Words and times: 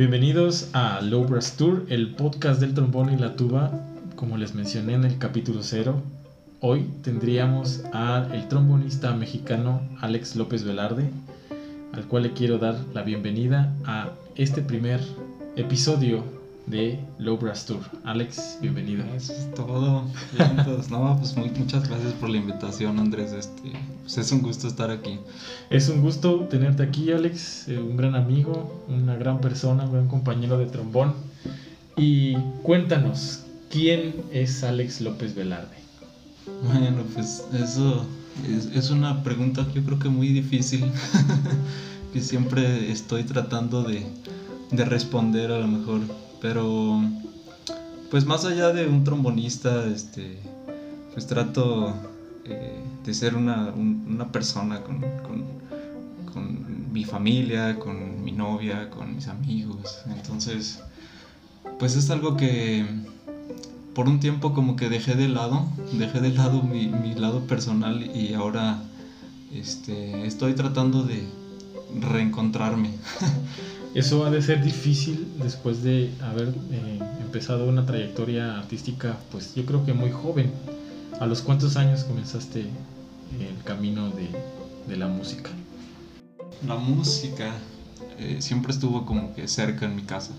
Bienvenidos 0.00 0.70
a 0.72 1.02
Low 1.02 1.26
Brass 1.26 1.58
Tour, 1.58 1.84
el 1.90 2.14
podcast 2.14 2.58
del 2.58 2.72
trombón 2.72 3.12
y 3.12 3.18
la 3.18 3.36
tuba. 3.36 3.70
Como 4.16 4.38
les 4.38 4.54
mencioné 4.54 4.94
en 4.94 5.04
el 5.04 5.18
capítulo 5.18 5.62
0, 5.62 6.00
hoy 6.60 6.86
tendríamos 7.02 7.82
al 7.92 8.48
trombonista 8.48 9.12
mexicano 9.14 9.82
Alex 10.00 10.36
López 10.36 10.64
Velarde, 10.64 11.10
al 11.92 12.06
cual 12.06 12.22
le 12.22 12.32
quiero 12.32 12.56
dar 12.56 12.76
la 12.94 13.02
bienvenida 13.02 13.74
a 13.84 14.08
este 14.36 14.62
primer 14.62 15.02
episodio 15.56 16.24
de 16.70 17.00
Low 17.18 17.36
Brass 17.36 17.66
Tour. 17.66 17.80
Alex, 18.04 18.58
bienvenido. 18.60 19.04
Eso 19.16 19.32
es 19.32 19.52
todo. 19.54 20.04
no, 20.90 21.18
pues 21.18 21.36
muchas 21.36 21.88
gracias 21.88 22.12
por 22.14 22.30
la 22.30 22.36
invitación, 22.36 22.98
Andrés. 23.00 23.32
Este, 23.32 23.72
pues 24.02 24.16
es 24.18 24.30
un 24.30 24.40
gusto 24.40 24.68
estar 24.68 24.90
aquí. 24.90 25.18
Es 25.68 25.88
un 25.88 26.00
gusto 26.00 26.46
tenerte 26.48 26.84
aquí, 26.84 27.10
Alex. 27.10 27.68
Eh, 27.68 27.78
un 27.78 27.96
gran 27.96 28.14
amigo, 28.14 28.84
una 28.88 29.16
gran 29.16 29.40
persona, 29.40 29.84
un 29.84 29.92
gran 29.92 30.08
compañero 30.08 30.58
de 30.58 30.66
trombón. 30.66 31.12
Y 31.96 32.34
cuéntanos, 32.62 33.42
¿quién 33.68 34.14
es 34.32 34.62
Alex 34.62 35.00
López 35.00 35.34
Velarde? 35.34 35.76
Bueno, 36.62 37.02
pues 37.14 37.44
eso 37.52 38.06
es, 38.48 38.66
es 38.66 38.90
una 38.90 39.24
pregunta 39.24 39.66
yo 39.74 39.82
creo 39.82 39.98
que 39.98 40.08
muy 40.08 40.28
difícil, 40.28 40.84
que 42.12 42.20
siempre 42.20 42.92
estoy 42.92 43.24
tratando 43.24 43.82
de, 43.82 44.06
de 44.70 44.84
responder 44.84 45.50
a 45.50 45.58
lo 45.58 45.66
mejor 45.66 46.00
pero, 46.40 47.00
pues 48.10 48.24
más 48.24 48.44
allá 48.44 48.72
de 48.72 48.86
un 48.86 49.04
trombonista, 49.04 49.86
este, 49.86 50.38
pues 51.12 51.26
trato 51.26 51.94
eh, 52.44 52.80
de 53.04 53.14
ser 53.14 53.34
una, 53.36 53.72
persona 54.32 54.82
con, 54.82 55.00
mi 56.92 57.04
familia, 57.04 57.78
con 57.78 58.24
mi 58.24 58.32
novia, 58.32 58.90
con 58.90 59.14
mis 59.14 59.28
amigos. 59.28 59.98
Entonces, 60.16 60.80
pues 61.78 61.94
es 61.94 62.10
algo 62.10 62.36
que 62.36 62.84
por 63.94 64.08
un 64.08 64.18
tiempo 64.18 64.52
como 64.52 64.76
que 64.76 64.88
dejé 64.88 65.14
de 65.14 65.28
lado, 65.28 65.66
dejé 65.92 66.20
de 66.20 66.30
lado 66.30 66.62
mi, 66.62 66.88
mi 66.88 67.14
lado 67.14 67.46
personal 67.46 68.02
y 68.14 68.34
ahora 68.34 68.82
este, 69.52 70.26
estoy 70.26 70.54
tratando 70.54 71.02
de 71.02 71.24
reencontrarme. 72.00 72.90
Eso 73.94 74.24
ha 74.24 74.30
de 74.30 74.40
ser 74.40 74.62
difícil 74.62 75.26
después 75.42 75.82
de 75.82 76.12
haber 76.22 76.48
eh, 76.48 76.98
empezado 77.20 77.68
una 77.68 77.86
trayectoria 77.86 78.56
artística, 78.56 79.18
pues 79.32 79.54
yo 79.56 79.66
creo 79.66 79.84
que 79.84 79.92
muy 79.92 80.12
joven. 80.12 80.52
¿A 81.18 81.26
los 81.26 81.42
cuántos 81.42 81.76
años 81.76 82.04
comenzaste 82.04 82.60
el 82.60 83.62
camino 83.64 84.10
de, 84.10 84.96
la 84.96 85.08
música? 85.08 85.50
La 86.66 86.76
música 86.76 87.52
eh, 88.18 88.36
siempre 88.40 88.72
estuvo 88.72 89.04
como 89.04 89.34
que 89.34 89.48
cerca 89.48 89.86
en 89.86 89.96
mi 89.96 90.02
casa. 90.02 90.32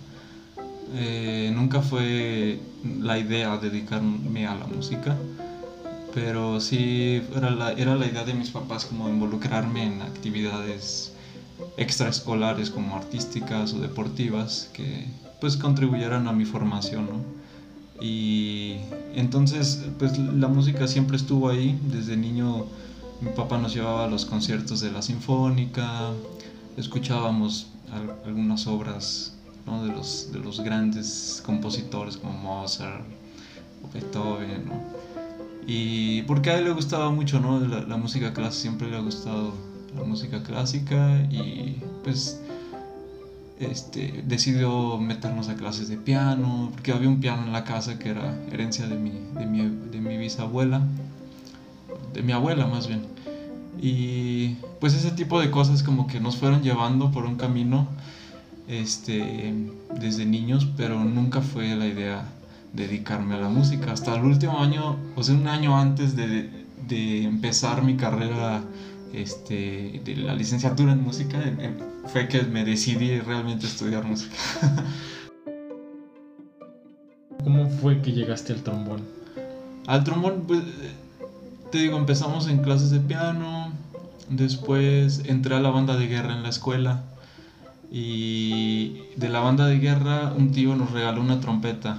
Eh, 0.96 1.52
nunca 1.54 1.82
fue 1.82 2.60
la 3.02 3.20
idea 3.20 3.58
dedicarme 3.58 4.48
a 4.48 4.56
la 4.56 4.66
música, 4.66 5.18
pero 6.14 6.62
sí 6.62 7.22
era 7.36 7.52
la, 7.52 7.74
era 7.74 7.96
la 7.96 8.08
idea 8.08 8.24
de 8.24 8.34
mis 8.34 8.50
papás 8.50 8.86
como 8.86 9.10
involucrarme 9.10 9.86
en 9.86 10.02
actividades 10.02 11.11
extraescolares 11.78 12.70
como 12.70 12.96
artísticas 12.96 13.74
o 13.74 13.80
deportivas 13.80 14.70
que 14.74 15.08
pues 15.40 15.58
contribuyeran 15.58 16.28
a 16.28 16.32
mi 16.32 16.46
formación, 16.46 17.08
Y 18.00 18.78
entonces 19.16 19.84
pues 20.00 20.18
la 20.18 20.48
música 20.48 20.88
siempre 20.88 21.18
estuvo 21.18 21.50
ahí, 21.50 21.78
desde 21.84 22.18
niño 22.18 22.66
mi 23.22 23.32
papá 23.32 23.60
nos 23.60 23.74
llevaba 23.74 24.06
a 24.06 24.08
los 24.08 24.26
conciertos 24.26 24.82
de 24.82 24.92
la 24.92 25.02
sinfónica, 25.02 26.12
escuchábamos 26.78 27.68
algunas 28.26 28.66
obras 28.68 29.34
de, 29.66 29.90
los, 29.90 30.32
de 30.32 30.40
los 30.40 30.60
grandes 30.60 31.42
compositores 31.46 32.18
como 32.18 32.34
Mozart 32.34 33.06
o 33.84 33.94
Beethoven, 33.94 34.72
Y 35.68 36.24
porque 36.24 36.50
a 36.50 36.58
él 36.58 36.66
le 36.66 36.72
gustaba 36.72 37.12
mucho, 37.12 37.40
¿no? 37.40 37.60
La, 37.60 37.82
la 37.82 37.98
música 37.98 38.34
clásica 38.34 38.62
siempre 38.62 38.90
le 38.90 38.98
ha 38.98 39.02
gustado 39.02 39.54
la 39.96 40.04
música 40.04 40.44
clásica 40.44 41.22
y 41.30 41.78
pues 42.04 42.40
este, 43.60 44.24
decidió 44.26 44.98
meternos 44.98 45.50
a 45.50 45.56
clases 45.56 45.88
de 45.88 45.98
piano, 45.98 46.70
porque 46.74 46.92
había 46.92 47.10
un 47.10 47.20
piano 47.20 47.44
en 47.44 47.52
la 47.52 47.64
casa 47.64 48.00
que 48.00 48.10
era 48.10 48.36
herencia 48.52 48.88
de 48.88 48.96
mi, 48.96 49.12
de 49.12 49.46
mi, 49.46 49.60
de 49.92 50.02
mi 50.02 50.18
bisabuela, 50.18 50.82
de 52.14 52.24
mi 52.24 52.32
abuela 52.32 52.66
más 52.68 52.88
bien. 52.88 53.02
Y 53.80 54.56
pues 54.80 54.94
ese 54.94 55.12
tipo 55.12 55.40
de 55.40 55.52
cosas 55.52 55.84
como 55.84 56.08
que 56.08 56.20
nos 56.20 56.38
fueron 56.38 56.62
llevando 56.64 57.12
por 57.12 57.26
un 57.26 57.36
camino 57.36 57.88
este, 58.68 59.54
desde 60.00 60.26
niños, 60.26 60.68
pero 60.78 61.04
nunca 61.04 61.42
fue 61.42 61.76
la 61.76 61.88
idea 61.88 62.26
dedicarme 62.74 63.36
a 63.36 63.40
la 63.40 63.50
música. 63.50 63.92
Hasta 63.92 64.16
el 64.16 64.24
último 64.24 64.60
año, 64.60 64.98
o 65.16 65.24
sea, 65.24 65.36
un 65.36 65.48
año 65.48 65.78
antes 65.78 66.16
de, 66.16 66.50
de 66.88 67.24
empezar 67.24 67.84
mi 67.84 67.96
carrera 67.96 68.64
este, 69.14 70.02
de 70.04 70.16
la 70.16 70.36
licenciatura 70.36 70.94
en 70.94 71.04
música 71.04 71.40
fue 72.08 72.28
que 72.28 72.42
me 72.44 72.64
decidí 72.64 73.20
realmente 73.20 73.66
estudiar 73.68 74.04
música. 74.06 74.36
¿Cómo 77.44 77.70
fue 77.70 78.02
que 78.02 78.12
llegaste 78.12 78.54
al 78.54 78.62
trombón? 78.62 79.02
Al 79.88 80.04
trombón, 80.04 80.44
pues, 80.48 80.62
te 81.72 81.80
digo, 81.80 81.98
empezamos 81.98 82.48
en 82.48 82.60
clases 82.60 82.92
de 82.92 83.00
piano, 83.00 83.74
después 84.30 85.24
entré 85.26 85.56
a 85.56 85.60
la 85.60 85.70
banda 85.70 85.98
de 85.98 86.08
guerra 86.08 86.34
en 86.34 86.44
la 86.44 86.50
escuela 86.50 87.04
y 87.92 89.02
de 89.18 89.30
la 89.30 89.40
banda 89.40 89.68
de 89.68 89.80
guerra 89.80 90.34
un 90.38 90.52
tío 90.52 90.76
nos 90.76 90.92
regaló 90.92 91.22
una 91.22 91.40
trompeta. 91.40 91.98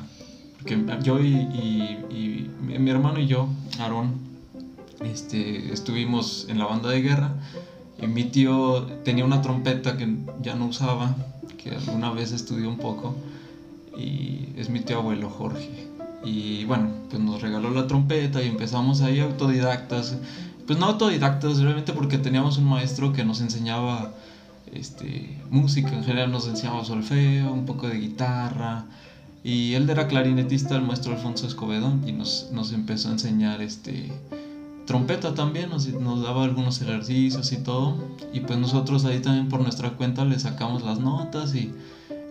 Porque 0.58 0.78
yo 1.02 1.18
y, 1.18 1.34
y 1.34 2.50
mi 2.60 2.90
hermano 2.90 3.18
y 3.18 3.26
yo, 3.26 3.48
Aarón, 3.80 4.31
este, 5.04 5.72
estuvimos 5.72 6.46
en 6.48 6.58
la 6.58 6.66
banda 6.66 6.90
de 6.90 7.02
guerra 7.02 7.34
y 8.00 8.06
mi 8.06 8.24
tío 8.24 8.82
tenía 9.04 9.24
una 9.24 9.42
trompeta 9.42 9.96
que 9.96 10.16
ya 10.42 10.54
no 10.54 10.66
usaba, 10.66 11.14
que 11.56 11.70
alguna 11.70 12.10
vez 12.10 12.32
estudió 12.32 12.68
un 12.68 12.78
poco, 12.78 13.14
y 13.96 14.48
es 14.56 14.70
mi 14.70 14.80
tío 14.80 14.98
abuelo 14.98 15.30
Jorge. 15.30 15.88
Y 16.24 16.64
bueno, 16.64 16.90
pues 17.10 17.22
nos 17.22 17.40
regaló 17.42 17.70
la 17.70 17.86
trompeta 17.86 18.42
y 18.42 18.48
empezamos 18.48 19.00
ahí 19.02 19.20
autodidactas. 19.20 20.16
Pues 20.66 20.78
no 20.78 20.86
autodidactas, 20.86 21.58
realmente 21.58 21.92
porque 21.92 22.18
teníamos 22.18 22.58
un 22.58 22.64
maestro 22.64 23.12
que 23.12 23.24
nos 23.24 23.40
enseñaba 23.40 24.12
este, 24.72 25.38
música, 25.50 25.92
en 25.92 26.04
general 26.04 26.30
nos 26.30 26.46
enseñaba 26.48 26.84
solfeo, 26.84 27.52
un 27.52 27.66
poco 27.66 27.88
de 27.88 27.98
guitarra. 27.98 28.84
Y 29.44 29.74
él 29.74 29.90
era 29.90 30.06
clarinetista, 30.06 30.76
el 30.76 30.82
maestro 30.82 31.12
Alfonso 31.12 31.46
Escobedo, 31.46 31.92
y 32.06 32.12
nos, 32.12 32.48
nos 32.52 32.72
empezó 32.72 33.08
a 33.08 33.12
enseñar 33.12 33.60
este, 33.60 34.12
trompeta 34.86 35.34
también, 35.34 35.70
nos, 35.70 35.86
daba 36.22 36.44
algunos 36.44 36.80
ejercicios 36.80 37.52
y 37.52 37.58
todo. 37.58 37.96
Y 38.32 38.40
pues 38.40 38.58
nosotros 38.58 39.04
ahí 39.04 39.20
también 39.20 39.48
por 39.48 39.60
nuestra 39.60 39.90
cuenta 39.90 40.24
le 40.24 40.38
sacamos 40.38 40.82
las 40.82 40.98
notas 41.00 41.54
y 41.54 41.72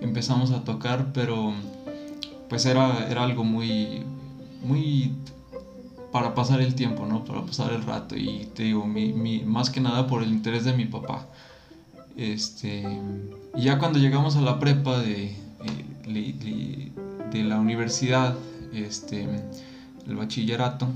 empezamos 0.01 0.51
a 0.51 0.63
tocar, 0.63 1.11
pero 1.13 1.53
pues 2.49 2.65
era, 2.65 3.07
era 3.09 3.23
algo 3.23 3.43
muy, 3.43 4.03
muy 4.63 5.13
para 6.11 6.35
pasar 6.35 6.61
el 6.61 6.75
tiempo, 6.75 7.05
¿no? 7.05 7.23
Para 7.23 7.41
pasar 7.45 7.71
el 7.71 7.83
rato. 7.83 8.15
Y 8.15 8.49
te 8.53 8.63
digo, 8.63 8.85
mi, 8.85 9.43
más 9.45 9.69
que 9.69 9.79
nada 9.79 10.07
por 10.07 10.23
el 10.23 10.29
interés 10.29 10.65
de 10.65 10.73
mi 10.73 10.85
papá. 10.85 11.25
Este, 12.17 12.83
y 13.55 13.63
ya 13.63 13.79
cuando 13.79 13.99
llegamos 13.99 14.35
a 14.35 14.41
la 14.41 14.59
prepa 14.59 14.99
de, 14.99 15.35
de, 16.05 16.91
de 17.31 17.43
la 17.43 17.59
universidad, 17.59 18.35
este, 18.73 19.27
el 20.07 20.15
bachillerato, 20.15 20.87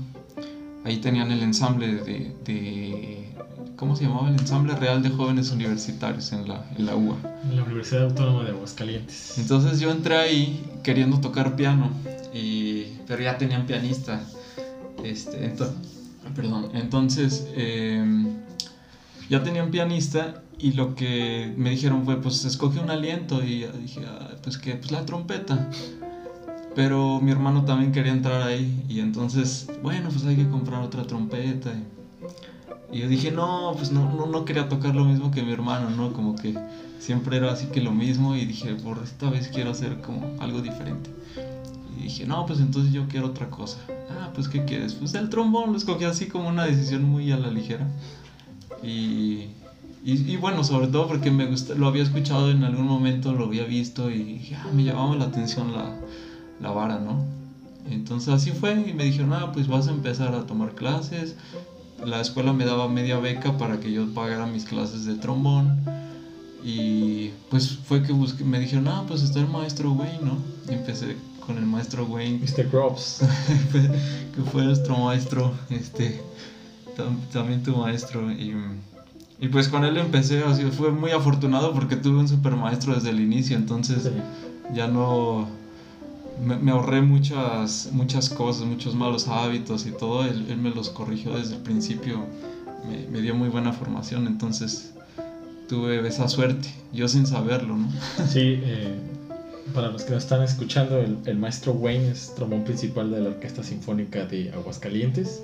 ahí 0.86 0.98
tenían 0.98 1.32
el 1.32 1.42
ensamble 1.42 1.96
de, 1.96 3.28
¿cómo 3.74 3.96
se 3.96 4.04
llamaba? 4.04 4.28
El 4.28 4.38
ensamble 4.38 4.74
real 4.76 5.02
de 5.02 5.10
jóvenes 5.10 5.50
universitarios 5.50 6.32
en 6.32 6.46
la, 6.46 6.64
en 6.78 6.86
la 6.86 6.94
UA. 6.94 7.16
En 7.50 7.56
la 7.56 7.64
Universidad 7.64 8.04
Autónoma 8.04 8.44
de 8.44 8.50
Aguascalientes. 8.50 9.36
Entonces 9.36 9.80
yo 9.80 9.90
entré 9.90 10.16
ahí 10.16 10.64
queriendo 10.84 11.18
tocar 11.20 11.56
piano, 11.56 11.90
y, 12.32 12.84
pero 13.08 13.20
ya 13.20 13.36
tenían 13.36 13.66
pianista. 13.66 14.20
Este, 15.02 15.52
perdón, 16.34 16.70
entonces 16.72 17.48
em, 17.54 18.28
ya 19.28 19.42
tenían 19.42 19.72
pianista 19.72 20.42
y 20.58 20.72
lo 20.72 20.94
que 20.94 21.52
me 21.56 21.70
dijeron 21.70 22.04
fue, 22.04 22.22
pues 22.22 22.44
escoge 22.44 22.78
un 22.78 22.90
aliento 22.90 23.42
y 23.42 23.66
dije, 23.80 24.02
ah, 24.06 24.36
pues 24.42 24.56
que, 24.56 24.76
pues 24.76 24.92
la 24.92 25.04
trompeta. 25.04 25.68
Pero 26.76 27.20
mi 27.22 27.30
hermano 27.30 27.64
también 27.64 27.90
quería 27.90 28.12
entrar 28.12 28.42
ahí 28.42 28.84
y 28.86 29.00
entonces, 29.00 29.66
bueno, 29.82 30.10
pues 30.10 30.26
hay 30.26 30.36
que 30.36 30.46
comprar 30.46 30.82
otra 30.82 31.04
trompeta. 31.04 31.72
Y, 32.92 32.98
yo 33.00 33.08
dije, 33.08 33.32
no, 33.32 33.72
pues 33.74 33.90
no, 33.90 34.12
no, 34.12 34.26
no, 34.26 34.44
quería 34.44 34.68
tocar 34.68 34.94
lo 34.94 35.06
mismo 35.06 35.30
que 35.30 35.42
mi 35.42 35.52
hermano, 35.52 35.88
¿no? 35.88 36.12
Como 36.12 36.36
que 36.36 36.54
siempre 36.98 37.38
era 37.38 37.50
así 37.50 37.68
que 37.68 37.80
lo 37.80 37.92
mismo 37.92 38.36
y 38.36 38.44
dije, 38.44 38.74
por 38.74 38.98
esta 39.02 39.30
vez 39.30 39.48
quiero 39.48 39.70
hacer 39.70 40.02
como 40.02 40.36
algo 40.38 40.60
diferente. 40.60 41.08
Y 41.98 42.02
dije, 42.02 42.26
no, 42.26 42.44
pues 42.44 42.60
entonces 42.60 42.92
yo 42.92 43.08
quiero 43.08 43.28
otra 43.28 43.48
cosa. 43.48 43.78
Ah, 44.10 44.28
pues 44.34 44.46
¿qué 44.46 44.66
quieres? 44.66 44.92
Pues 44.92 45.14
el 45.14 45.30
trombón, 45.30 45.72
lo 45.72 45.78
escogí 45.78 46.04
así 46.04 46.26
como 46.26 46.46
una 46.46 46.66
decisión 46.66 47.04
muy 47.04 47.32
a 47.32 47.38
la 47.38 47.50
ligera. 47.50 47.88
Y, 48.82 49.48
Y, 50.04 50.36
bueno, 50.36 50.62
sobre 50.62 50.88
todo 50.88 51.08
porque 51.08 51.30
me 51.30 51.46
gusta, 51.46 51.74
lo 51.74 51.86
había 51.86 52.02
escuchado 52.02 52.50
en 52.50 52.64
algún 52.64 52.86
momento, 52.86 53.32
lo 53.32 53.46
había 53.46 53.64
visto 53.64 54.10
y 54.10 54.46
ya 54.50 54.62
ah, 54.62 54.72
me 54.72 54.84
llamaba 54.84 55.16
la 55.16 55.24
atención 55.24 55.72
la, 55.72 55.96
la 56.60 56.70
vara, 56.70 56.98
¿no? 56.98 57.24
Entonces 57.90 58.28
así 58.30 58.50
fue 58.50 58.72
y 58.72 58.92
me 58.92 59.04
dijeron, 59.04 59.32
ah, 59.32 59.52
pues 59.52 59.68
vas 59.68 59.88
a 59.88 59.90
empezar 59.90 60.34
a 60.34 60.46
tomar 60.46 60.74
clases. 60.74 61.36
La 62.04 62.20
escuela 62.20 62.52
me 62.52 62.64
daba 62.64 62.88
media 62.88 63.18
beca 63.18 63.56
para 63.56 63.80
que 63.80 63.92
yo 63.92 64.12
pagara 64.12 64.46
mis 64.46 64.64
clases 64.64 65.04
de 65.04 65.14
trombón. 65.14 65.80
Y 66.64 67.30
pues 67.48 67.78
fue 67.84 68.02
que 68.02 68.12
busqué, 68.12 68.44
me 68.44 68.58
dijeron, 68.58 68.88
ah, 68.88 69.04
pues 69.06 69.22
está 69.22 69.38
el 69.38 69.46
maestro 69.46 69.92
Wayne, 69.92 70.18
¿no? 70.22 70.38
Y 70.68 70.74
empecé 70.74 71.16
con 71.46 71.58
el 71.58 71.64
maestro 71.64 72.04
Wayne. 72.06 72.40
Mr. 72.40 72.68
Groves. 72.68 73.20
que 74.34 74.42
fue 74.50 74.64
nuestro 74.64 74.96
maestro, 74.98 75.52
este, 75.70 76.20
también 77.32 77.62
tu 77.62 77.76
maestro. 77.76 78.32
Y, 78.32 78.54
y, 79.40 79.48
pues 79.48 79.68
con 79.68 79.84
él 79.84 79.96
empecé, 79.96 80.42
así, 80.42 80.64
fue 80.64 80.90
muy 80.90 81.12
afortunado 81.12 81.72
porque 81.72 81.94
tuve 81.94 82.18
un 82.18 82.28
super 82.28 82.56
maestro 82.56 82.94
desde 82.94 83.10
el 83.10 83.20
inicio, 83.20 83.56
entonces 83.56 84.10
ya 84.74 84.88
no... 84.88 85.48
Me, 86.42 86.70
ahorré 86.70 87.00
muchas, 87.00 87.90
muchas 87.92 88.28
cosas, 88.28 88.66
muchos 88.66 88.94
malos 88.94 89.28
hábitos 89.28 89.86
y 89.86 89.92
todo, 89.92 90.24
él, 90.24 90.46
él 90.50 90.58
me 90.58 90.70
los 90.70 90.90
corrigió 90.90 91.36
desde 91.36 91.54
el 91.56 91.62
principio, 91.62 92.26
me, 92.88 93.06
me 93.08 93.20
dio 93.20 93.34
muy 93.34 93.48
buena 93.48 93.72
formación, 93.72 94.26
entonces 94.26 94.92
tuve 95.68 96.06
esa 96.06 96.28
suerte, 96.28 96.68
yo 96.92 97.08
sin 97.08 97.26
saberlo, 97.26 97.76
¿no? 97.76 97.88
Sí, 98.28 98.60
eh, 98.62 98.94
para 99.74 99.90
los 99.90 100.04
que 100.04 100.12
nos 100.12 100.24
están 100.24 100.42
escuchando, 100.42 101.00
el, 101.00 101.38
maestro 101.38 101.72
Wayne 101.72 102.10
es 102.10 102.34
trombón 102.34 102.64
principal 102.64 103.10
de 103.10 103.20
la 103.20 103.28
Orquesta 103.30 103.62
Sinfónica 103.62 104.26
de 104.26 104.52
Aguascalientes 104.52 105.42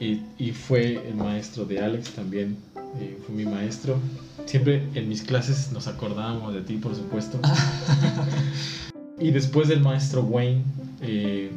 y, 0.00 0.22
y 0.38 0.52
fue 0.52 1.08
el 1.08 1.14
maestro 1.14 1.64
de 1.64 1.80
Alex 1.80 2.12
también, 2.12 2.56
eh, 3.00 3.18
fue 3.26 3.34
mi 3.34 3.44
maestro. 3.44 3.98
Siempre 4.46 4.88
en 4.94 5.08
mis 5.08 5.22
clases 5.22 5.70
nos 5.72 5.88
acordábamos 5.88 6.54
de 6.54 6.62
ti, 6.62 6.76
por 6.76 6.94
supuesto. 6.94 7.38
y 9.20 9.30
después 9.30 9.68
del 9.68 9.80
maestro 9.80 10.22
Wayne, 10.22 10.62
eh, 11.02 11.50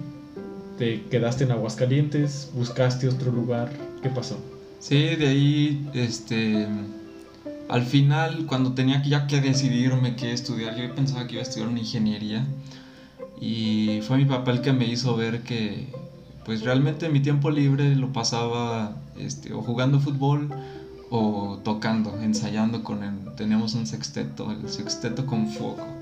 te 0.78 1.04
quedaste 1.04 1.44
en 1.44 1.52
Aguascalientes, 1.52 2.50
buscaste 2.54 3.08
otro 3.08 3.32
lugar, 3.32 3.72
¿qué 4.02 4.10
pasó? 4.10 4.38
Sí, 4.80 5.16
de 5.16 5.28
ahí, 5.28 5.90
este 5.94 6.68
al 7.72 7.84
final, 7.84 8.48
cuando 8.48 8.74
tenía 8.74 9.02
ya 9.02 9.28
que 9.28 9.40
decidirme 9.40 10.18
qué 10.18 10.34
estudiar, 10.34 10.76
yo 10.76 10.94
pensaba 10.94 11.26
que 11.26 11.36
iba 11.36 11.40
a 11.40 11.44
estudiar 11.44 11.70
una 11.70 11.80
ingeniería. 11.80 12.46
Y 13.40 14.02
fue 14.06 14.18
mi 14.18 14.26
papá 14.26 14.52
el 14.52 14.60
que 14.60 14.74
me 14.74 14.86
hizo 14.86 15.16
ver 15.16 15.42
que, 15.44 15.88
pues 16.44 16.64
realmente 16.64 17.08
mi 17.08 17.22
tiempo 17.22 17.50
libre 17.50 17.96
lo 17.96 18.12
pasaba 18.12 18.98
este, 19.18 19.54
o 19.54 19.62
jugando 19.62 20.02
fútbol 20.02 20.50
o 21.10 21.60
tocando, 21.64 22.22
ensayando 22.22 22.84
con 22.84 23.06
él. 23.06 23.14
Teníamos 23.38 23.74
un 23.74 23.88
sexteto, 23.88 24.52
el 24.52 24.70
sexteto 24.70 25.26
con 25.26 25.48
fuego. 25.48 26.01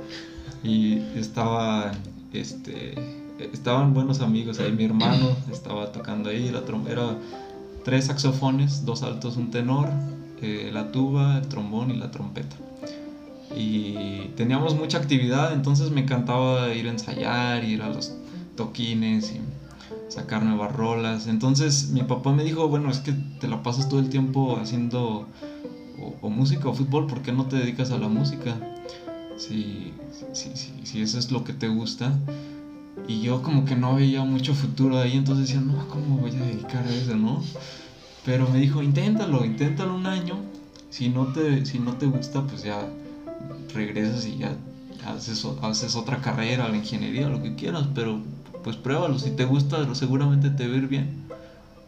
Y 0.64 1.00
estaba, 1.16 1.92
este, 2.34 2.96
estaban 3.54 3.94
buenos 3.94 4.22
amigos 4.22 4.60
ahí. 4.60 4.72
Mi 4.72 4.86
hermano 4.86 5.36
estaba 5.52 5.92
tocando 5.92 6.30
ahí, 6.30 6.52
la 6.52 6.64
tres 7.84 8.06
saxofones, 8.06 8.86
dos 8.86 9.04
altos, 9.04 9.38
un 9.38 9.52
tenor 9.52 9.90
eh, 10.42 10.70
la 10.72 10.92
tuba, 10.92 11.38
el 11.38 11.48
trombón 11.48 11.92
y 11.92 11.98
la 11.98 12.12
trompeta. 12.12 12.56
Y 13.58 14.30
teníamos 14.38 14.76
mucha 14.76 14.98
actividad, 14.98 15.52
entonces 15.52 15.92
me 15.92 16.02
encantaba 16.02 16.74
ir 16.74 16.88
a 16.88 16.92
ensayar, 16.92 17.64
ir 17.64 17.82
a 17.82 17.90
los 17.90 18.14
toquines 18.56 19.34
y 19.34 19.42
sacar 20.10 20.44
nuevas 20.44 20.74
rolas. 20.74 21.28
Entonces 21.28 21.90
mi 21.90 22.04
papá 22.04 22.32
me 22.32 22.44
dijo, 22.46 22.70
bueno, 22.70 22.90
es 22.90 23.00
que 23.00 23.14
te 23.42 23.50
la 23.50 23.64
pasas 23.64 23.90
todo 23.90 24.00
el 24.00 24.10
tiempo 24.10 24.58
haciendo 24.62 25.28
o, 26.22 26.30
música 26.30 26.70
o 26.70 26.74
fútbol, 26.74 27.08
¿por 27.08 27.22
qué 27.22 27.34
no 27.34 27.46
te 27.46 27.58
dedicas 27.58 27.92
a 27.92 27.98
la 27.98 28.08
música? 28.08 28.56
Si, 29.40 29.94
si, 30.34 30.50
si, 30.56 30.74
si, 30.84 31.02
eso 31.02 31.18
es 31.18 31.32
lo 31.32 31.46
que 31.46 31.54
te 31.54 31.70
gusta. 31.70 32.14
Y 33.08 33.22
yo 33.22 33.42
como 33.42 33.64
que 33.64 33.76
no 33.76 33.96
veía 33.96 34.24
mucho 34.24 34.54
futuro 34.54 35.00
ahí, 35.00 35.16
entonces 35.16 35.48
decía, 35.48 35.62
no, 35.62 35.88
¿cómo 35.88 36.18
voy 36.18 36.36
a 36.36 36.44
dedicar 36.44 36.86
a 36.86 36.94
eso, 36.94 37.16
no? 37.16 37.42
Pero 38.26 38.50
me 38.50 38.60
dijo, 38.60 38.84
inténtalo, 38.84 39.46
inténtalo 39.46 39.96
un 39.96 40.06
año. 40.06 40.38
Si 40.90 41.08
no 41.08 41.28
te, 41.28 41.66
si 41.66 41.80
no 41.80 41.94
te 41.94 42.06
gusta, 42.06 42.46
pues 42.46 42.64
ya 42.64 42.86
regresas 43.74 44.26
y 44.26 44.40
ya 44.40 44.56
haces, 45.08 45.48
haces 45.62 45.96
otra 45.96 46.20
carrera, 46.20 46.68
la 46.68 46.76
ingeniería, 46.76 47.30
lo 47.30 47.42
que 47.42 47.56
quieras. 47.56 47.88
Pero 47.96 48.20
pues 48.64 48.76
pruébalo, 48.76 49.18
si 49.18 49.32
te 49.32 49.46
gusta, 49.46 49.96
seguramente 49.96 50.50
te 50.50 50.68
va 50.68 50.78
bien. 50.86 51.24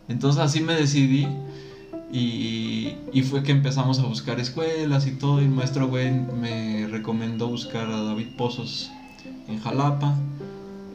Entonces 0.07 0.41
así 0.41 0.61
me 0.61 0.73
decidí 0.73 1.27
y, 2.11 3.21
fue 3.29 3.43
que 3.43 3.51
empezamos 3.51 3.99
a 3.99 4.03
buscar 4.03 4.39
escuelas 4.39 5.07
y 5.07 5.11
todo. 5.11 5.39
El 5.39 5.49
maestro 5.49 5.87
güey 5.87 6.11
me 6.11 6.87
recomendó 6.87 7.47
buscar 7.47 7.89
a 7.89 8.03
David 8.03 8.35
Pozos 8.37 8.91
en 9.47 9.59
Jalapa 9.59 10.15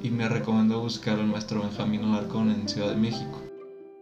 y 0.02 0.10
me 0.10 0.28
recomendó 0.28 0.80
buscar 0.80 1.18
al 1.18 1.26
maestro 1.26 1.62
Benjamín 1.62 2.04
Alarcón 2.04 2.50
en 2.50 2.68
Ciudad 2.68 2.90
de 2.90 2.96
México. 2.96 3.40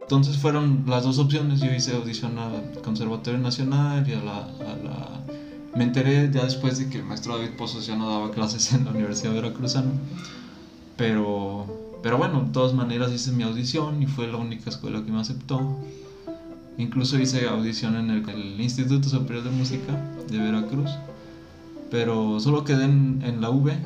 Entonces 0.02 0.36
fueron 0.36 0.84
las 0.86 1.04
dos 1.04 1.18
opciones. 1.18 1.60
Yo 1.60 1.72
hice 1.72 1.94
audición 1.94 2.38
al 2.38 2.82
Conservatorio 2.82 3.38
Nacional 3.38 4.06
y 4.08 4.12
a 4.12 4.22
la, 4.22 5.24
Me 5.76 5.84
enteré 5.84 6.30
ya 6.32 6.44
después 6.44 6.78
de 6.78 6.88
que 6.88 6.98
el 6.98 7.04
maestro 7.04 7.36
David 7.36 7.56
Pozos 7.56 7.86
ya 7.86 7.96
no 7.96 8.10
daba 8.10 8.30
clases 8.32 8.72
en 8.72 8.84
la 8.84 8.90
Universidad 8.90 9.34
Veracruzana. 9.34 9.92
Pero, 10.96 11.98
pero 12.02 12.18
bueno, 12.18 12.42
de 12.42 12.52
todas 12.52 12.74
maneras 12.74 13.12
hice 13.12 13.32
mi 13.32 13.44
audición 13.44 14.02
y 14.02 14.06
fue 14.06 14.26
la 14.26 14.36
única 14.36 14.70
escuela 14.70 15.04
que 15.04 15.12
me 15.12 15.20
aceptó. 15.20 15.78
Incluso 16.76 17.18
hice 17.18 17.46
audición 17.46 17.96
en 17.96 18.10
el, 18.10 18.60
Instituto 18.60 19.08
Superior 19.08 19.44
de 19.44 19.50
Música 19.50 19.92
de 20.28 20.38
Veracruz. 20.38 20.90
Pero 21.90 22.40
solo 22.40 22.64
quedé 22.64 22.84
en, 22.84 23.22
en 23.24 23.40
la 23.40 23.50
V 23.50 23.76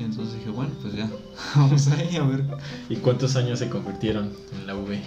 y 0.00 0.04
entonces 0.04 0.34
dije, 0.34 0.50
bueno, 0.50 0.72
pues 0.82 0.94
ya, 0.94 1.08
vamos 1.56 1.86
ahí 1.88 2.16
a 2.16 2.22
ver. 2.22 2.44
¿Y 2.88 2.96
cuántos 2.96 3.36
años 3.36 3.58
se 3.58 3.68
convirtieron 3.68 4.30
en 4.52 4.66
la 4.66 4.76
V? 4.76 5.00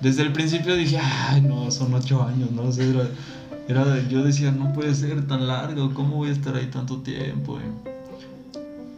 desde 0.00 0.22
el 0.22 0.32
principio 0.32 0.76
dije, 0.76 0.98
ay, 0.98 1.40
no, 1.40 1.70
son 1.70 1.94
ocho 1.94 2.22
años, 2.22 2.50
¿no? 2.50 2.70
era, 3.68 4.08
yo 4.08 4.22
decía, 4.22 4.50
no 4.50 4.72
puede 4.74 4.94
ser 4.94 5.26
tan 5.26 5.46
largo, 5.46 5.94
¿cómo 5.94 6.16
voy 6.16 6.28
a 6.28 6.32
estar 6.32 6.54
ahí 6.56 6.66
tanto 6.66 6.98
tiempo? 6.98 7.58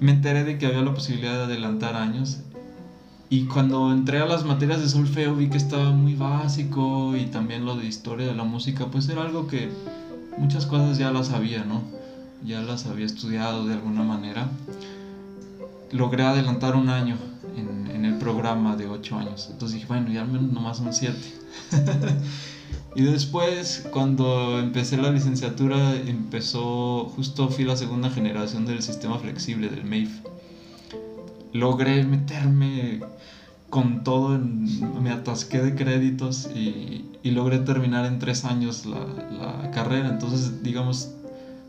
me 0.00 0.12
enteré 0.12 0.44
de 0.44 0.58
que 0.58 0.66
había 0.66 0.82
la 0.82 0.92
posibilidad 0.92 1.38
de 1.38 1.44
adelantar 1.44 1.94
años. 1.94 2.40
Y 3.28 3.46
cuando 3.46 3.92
entré 3.92 4.20
a 4.20 4.26
las 4.26 4.44
materias 4.44 4.80
de 4.80 4.88
solfeo 4.88 5.34
vi 5.34 5.48
que 5.48 5.56
estaba 5.56 5.90
muy 5.90 6.14
básico 6.14 7.16
y 7.16 7.26
también 7.26 7.64
lo 7.64 7.76
de 7.76 7.86
historia 7.86 8.26
de 8.26 8.34
la 8.34 8.44
música, 8.44 8.86
pues 8.86 9.08
era 9.08 9.22
algo 9.22 9.48
que 9.48 9.68
muchas 10.38 10.66
cosas 10.66 10.96
ya 10.96 11.10
las 11.10 11.28
sabía, 11.28 11.64
¿no? 11.64 11.82
Ya 12.44 12.62
las 12.62 12.86
había 12.86 13.04
estudiado 13.04 13.66
de 13.66 13.74
alguna 13.74 14.04
manera. 14.04 14.48
Logré 15.90 16.22
adelantar 16.22 16.76
un 16.76 16.88
año 16.88 17.16
en, 17.56 18.04
el 18.04 18.18
programa 18.18 18.76
de 18.76 18.86
8 18.86 19.18
años. 19.18 19.48
Entonces 19.50 19.74
dije, 19.74 19.86
bueno, 19.88 20.12
ya 20.12 20.20
al 20.20 20.28
menos 20.28 20.52
nomás 20.52 20.76
son 20.76 20.92
7. 20.92 21.18
y 22.94 23.02
después, 23.02 23.88
cuando 23.90 24.60
empecé 24.60 24.96
la 24.96 25.10
licenciatura, 25.10 25.96
empezó, 25.96 27.06
justo 27.16 27.48
fui 27.48 27.64
la 27.64 27.76
segunda 27.76 28.10
generación 28.10 28.66
del 28.66 28.82
sistema 28.82 29.18
flexible 29.18 29.68
del 29.68 29.84
MEIF. 29.84 30.20
Logré 31.58 32.04
meterme 32.04 33.00
con 33.70 34.04
todo, 34.04 34.38
me 34.38 35.10
atasqué 35.10 35.60
de 35.60 35.74
créditos 35.74 36.48
y, 36.54 37.04
y, 37.22 37.30
logré 37.32 37.58
terminar 37.58 38.06
en 38.06 38.18
3 38.18 38.44
años 38.44 38.86
la, 38.86 39.04
la 39.38 39.70
carrera. 39.72 40.08
Entonces, 40.08 40.62
digamos, 40.62 41.10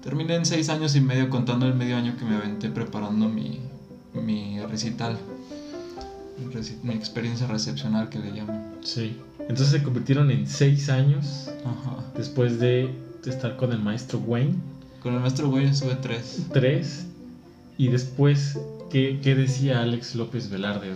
terminé 0.03 0.36
en 0.36 0.46
6 0.46 0.70
años 0.70 0.96
y 0.96 1.01
medio 1.01 1.29
contando 1.29 1.65
el 1.65 1.74
medio 1.74 1.98
año 1.98 2.15
que 2.17 2.25
me 2.25 2.36
aventé 2.36 2.70
preparando 2.70 3.27
mi, 3.27 3.60
mi 4.13 4.60
recital 4.62 5.17
mi 6.84 6.94
experiencia 6.94 7.48
recepcional 7.48 8.10
que 8.10 8.20
le 8.20 8.32
llaman. 8.32 8.75
Sí. 8.84 9.17
Entonces 9.39 9.70
se 9.70 9.84
convirtieron 9.84 10.29
en 10.32 10.48
seis 10.48 10.89
años 10.89 11.50
después 12.15 12.60
de 12.60 12.94
estar 13.25 13.58
con 13.58 13.72
el 13.72 13.79
maestro 13.79 14.20
Wayne. 14.20 14.56
Con 15.01 15.13
el 15.13 15.20
maestro 15.20 15.50
Wayne 15.50 15.72
estuve 15.72 15.96
tres. 15.96 16.46
Tres. 16.53 17.06
Y 17.77 17.89
después, 17.89 18.60
¿qué, 18.89 19.20
qué 19.22 19.36
decía 19.36 19.82
Alex 19.82 20.15
López 20.15 20.50
Velarde? 20.50 20.94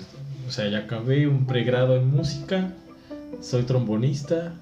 O 0.48 0.52
sea, 0.52 0.68
ya 0.70 0.80
acabé 0.80 1.28
un 1.28 1.46
pregrado 1.46 1.96
en 1.96 2.10
música, 2.10 2.74
soy 3.42 3.64
trombonista. 3.64 4.54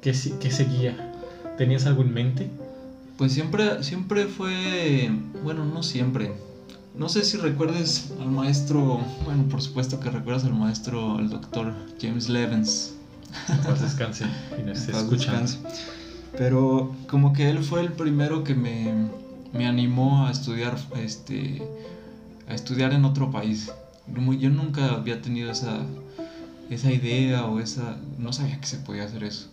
¿Qué, 0.00 0.14
qué 0.40 0.50
seguía? 0.50 1.12
¿Tenías 1.58 1.86
algo 1.86 2.02
en 2.02 2.14
mente? 2.14 2.50
Pues 3.18 3.32
siempre, 3.32 3.82
siempre 3.82 4.26
fue, 4.26 5.10
bueno, 5.42 5.66
no 5.66 5.82
siempre, 5.82 6.32
no 6.94 7.10
sé 7.10 7.22
si 7.22 7.36
recuerdes 7.36 8.10
al 8.18 8.30
maestro, 8.30 9.00
bueno, 9.24 9.44
por 9.44 9.60
supuesto 9.60 10.00
que 10.00 10.10
recuerdas 10.10 10.44
al 10.44 10.54
maestro, 10.54 11.18
el 11.18 11.28
doctor 11.28 11.74
James 12.00 12.30
Levens. 12.30 12.94
Paz 13.64 13.82
descanse 13.82 14.24
y 14.58 14.62
nos 14.62 14.88
escuchando. 14.88 15.52
Pero 16.36 16.94
como 17.08 17.32
que 17.32 17.50
él 17.50 17.58
fue 17.62 17.82
el 17.82 17.92
primero 17.92 18.42
que 18.42 18.54
me, 18.54 19.08
me 19.52 19.66
animó 19.66 20.26
a 20.26 20.30
estudiar, 20.30 20.78
este, 20.96 21.62
a 22.50 22.54
estudiar 22.54 22.92
en 22.92 23.04
otro 23.04 23.30
país. 23.30 23.70
Yo 24.38 24.50
nunca 24.50 24.90
había 24.90 25.22
tenido 25.22 25.50
esa, 25.50 25.86
esa 26.68 26.92
idea 26.92 27.46
o 27.46 27.60
esa, 27.60 27.96
no 28.18 28.32
sabía 28.32 28.60
que 28.60 28.66
se 28.66 28.78
podía 28.78 29.04
hacer 29.04 29.24
eso. 29.24 29.48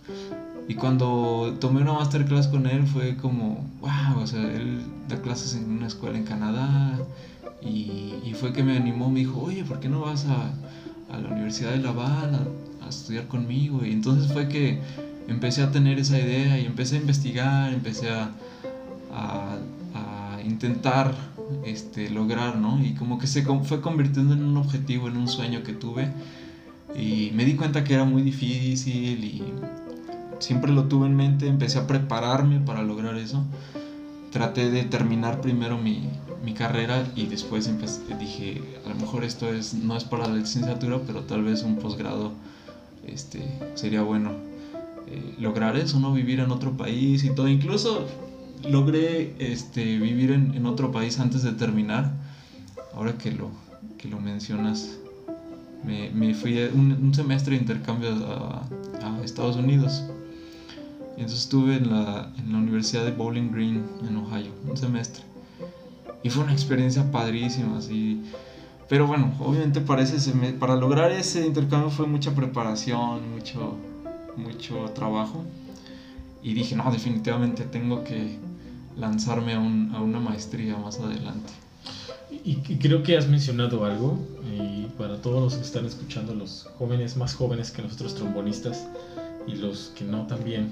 Y 0.68 0.76
cuando 0.76 1.56
tomé 1.60 1.82
una 1.82 1.94
masterclass 1.94 2.48
con 2.48 2.68
él 2.68 2.86
fue 2.88 3.16
como, 3.16 3.66
wow, 3.80 4.22
o 4.22 4.28
sea, 4.28 4.42
él 4.42 4.82
da 5.08 5.22
clases 5.22 5.56
en 5.56 5.70
una 5.70 5.88
escuela 5.88 6.18
en 6.18 6.26
Canadá 6.26 6.98
y, 7.62 8.16
y 8.26 8.34
fue 8.38 8.52
que 8.52 8.64
me 8.64 8.76
animó, 8.76 9.10
me 9.10 9.20
dijo, 9.20 9.42
oye, 9.42 9.64
¿por 9.64 9.80
qué 9.80 9.88
no 9.88 10.02
vas 10.02 10.26
a, 10.26 10.52
a 11.16 11.20
la 11.20 11.30
Universidad 11.30 11.72
de 11.72 11.78
Laval 11.78 12.36
a, 12.36 12.86
a, 12.86 12.90
estudiar 12.90 13.28
conmigo? 13.28 13.86
Y 13.86 13.92
entonces 13.92 14.32
fue 14.34 14.50
que 14.50 14.80
empecé 15.30 15.62
a 15.62 15.72
tener 15.72 16.00
esa 16.00 16.20
idea 16.20 16.60
y 16.60 16.66
empecé 16.66 16.98
a 16.98 17.00
investigar, 17.00 17.74
empecé 17.74 18.10
a, 18.10 18.32
a, 19.14 19.58
intentar 20.48 21.14
este, 21.66 22.10
lograr, 22.10 22.58
¿no? 22.58 22.84
Y 22.84 22.94
como 22.94 23.20
que 23.20 23.28
se 23.28 23.44
fue 23.44 23.82
convirtiendo 23.82 24.34
en 24.34 24.44
un 24.44 24.58
objetivo, 24.58 25.08
en 25.08 25.18
un 25.18 25.28
sueño 25.28 25.64
que 25.64 25.74
tuve. 25.74 26.12
Y 26.96 27.32
me 27.36 27.46
di 27.46 27.56
cuenta 27.56 27.84
que 27.84 27.94
era 27.94 28.06
muy 28.06 28.22
difícil 28.22 29.24
y 29.24 29.44
siempre 30.40 30.72
lo 30.72 30.86
tuve 30.86 31.08
en 31.08 31.16
mente, 31.16 31.48
empecé 31.48 31.80
a 31.80 31.88
prepararme 31.88 32.60
para 32.60 32.82
lograr 32.84 33.16
eso. 33.18 33.44
Traté 34.32 34.70
de 34.72 34.84
terminar 34.84 35.42
primero 35.42 35.78
mi, 35.78 36.10
carrera 36.56 37.06
y 37.14 37.26
después 37.26 37.68
empecé, 37.68 38.02
dije, 38.18 38.62
a 38.86 38.90
lo 38.90 38.96
mejor 38.96 39.26
esto 39.26 39.54
es, 39.54 39.74
no 39.74 39.98
es 39.98 40.06
para 40.06 40.30
la 40.30 40.36
licenciatura, 40.36 41.02
pero 41.06 41.24
tal 41.24 41.44
vez 41.44 41.62
un 41.62 41.76
posgrado 41.76 42.32
este, 43.06 43.44
sería 43.76 44.02
bueno 44.02 44.32
eh, 45.08 45.36
lograr 45.40 45.76
eso, 45.76 46.00
¿no? 46.00 46.14
Vivir 46.14 46.40
en 46.40 46.52
otro 46.52 46.78
país 46.78 47.26
y 47.26 47.32
todo. 47.32 47.50
Incluso 47.50 48.08
logré 48.64 49.36
este, 49.40 49.98
vivir 49.98 50.32
en, 50.32 50.66
otro 50.66 50.92
país 50.92 51.20
antes 51.20 51.44
de 51.44 51.52
terminar. 51.54 52.12
Ahora 52.94 53.18
que 53.18 53.32
lo, 53.32 53.52
que 53.98 54.08
lo 54.08 54.20
mencionas, 54.20 54.98
me, 55.84 56.10
me 56.10 56.34
fui 56.34 56.58
un, 56.74 56.92
un, 56.92 57.14
semestre 57.14 57.56
de 57.56 57.62
intercambio 57.62 58.10
a, 58.26 58.68
a 59.02 59.24
Estados 59.24 59.56
Unidos. 59.56 60.04
Entonces 61.12 61.40
estuve 61.40 61.78
en 61.78 61.90
la, 61.90 62.32
en 62.38 62.52
la 62.52 62.60
Universidad 62.60 63.04
de 63.04 63.12
Bowling 63.12 63.52
Green, 63.52 63.84
en 64.08 64.18
Ohio, 64.18 64.52
un 64.68 64.78
semestre. 64.78 65.24
Y 66.24 66.30
fue 66.30 66.44
una 66.44 66.54
experiencia 66.54 67.12
padrísima, 67.12 67.78
así. 67.78 68.22
Pero 68.90 69.08
bueno, 69.08 69.34
obviamente 69.40 69.82
para, 69.82 70.06
para 70.60 70.76
lograr 70.76 71.12
ese 71.12 71.46
intercambio 71.46 71.90
fue 71.90 72.08
mucha 72.08 72.34
preparación, 72.34 73.32
mucho, 73.34 73.78
mucho 74.36 74.92
trabajo. 74.94 75.44
Y 76.44 76.54
dije, 76.54 76.76
no, 76.76 76.90
definitivamente 76.92 77.64
tengo 77.64 78.04
que 78.04 78.38
lanzarme 78.98 79.54
a, 79.54 79.60
un, 79.60 79.92
a 79.94 80.02
una 80.02 80.20
maestría 80.20 80.78
más 80.78 81.00
adelante. 81.00 81.54
Y, 82.30 82.60
y, 82.68 82.78
creo 82.78 83.04
que 83.04 83.18
has 83.18 83.28
mencionado 83.28 83.86
algo, 83.86 84.20
y 84.44 84.86
para 84.98 85.22
todos 85.22 85.42
los 85.42 85.56
que 85.56 85.62
están 85.62 85.86
escuchando, 85.86 86.34
los 86.34 86.68
jóvenes 86.78 87.16
más 87.16 87.34
jóvenes 87.34 87.72
que 87.72 87.82
nosotros 87.82 88.16
trombonistas 88.16 88.88
y 89.48 89.56
los 89.56 89.94
que 89.96 90.04
no 90.04 90.28
también, 90.28 90.72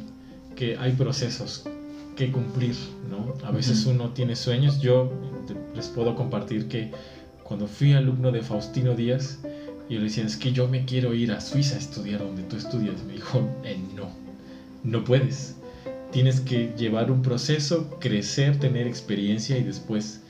que 0.56 0.78
hay 0.78 0.94
procesos 0.94 1.64
que 2.16 2.32
cumplir, 2.32 2.76
¿no? 3.10 3.34
A 3.46 3.52
veces 3.52 3.86
uno 3.86 4.10
tiene 4.10 4.36
sueños. 4.36 4.80
Yo 4.80 5.12
les 5.76 5.88
puedo 5.88 6.16
compartir 6.16 6.68
que 6.68 6.92
cuando 7.44 7.68
fui 7.68 7.94
alumno 7.94 8.32
de 8.32 8.42
Faustino 8.42 8.96
Díaz, 8.96 9.40
y 9.88 9.96
le 9.96 10.06
decía, 10.06 10.26
es 10.26 10.36
que 10.36 10.52
yo 10.52 10.68
me 10.68 10.86
quiero 10.86 11.14
ir 11.14 11.32
a 11.32 11.40
Suiza 11.40 11.76
a 11.76 11.80
estudiar 11.80 12.20
donde 12.20 12.44
tú 12.44 12.56
estudias. 12.56 13.04
Me 13.04 13.14
dijo, 13.14 13.48
eh, 13.64 13.80
no, 13.96 14.10
no 14.84 15.04
puedes. 15.04 15.56
Tienes 16.16 16.40
que 16.40 16.74
llevar 16.78 17.12
un 17.12 17.22
proceso, 17.22 17.90
crecer, 18.00 18.58
tener 18.58 18.88
experiencia 18.88 19.58
y 19.58 19.64
después 19.64 20.22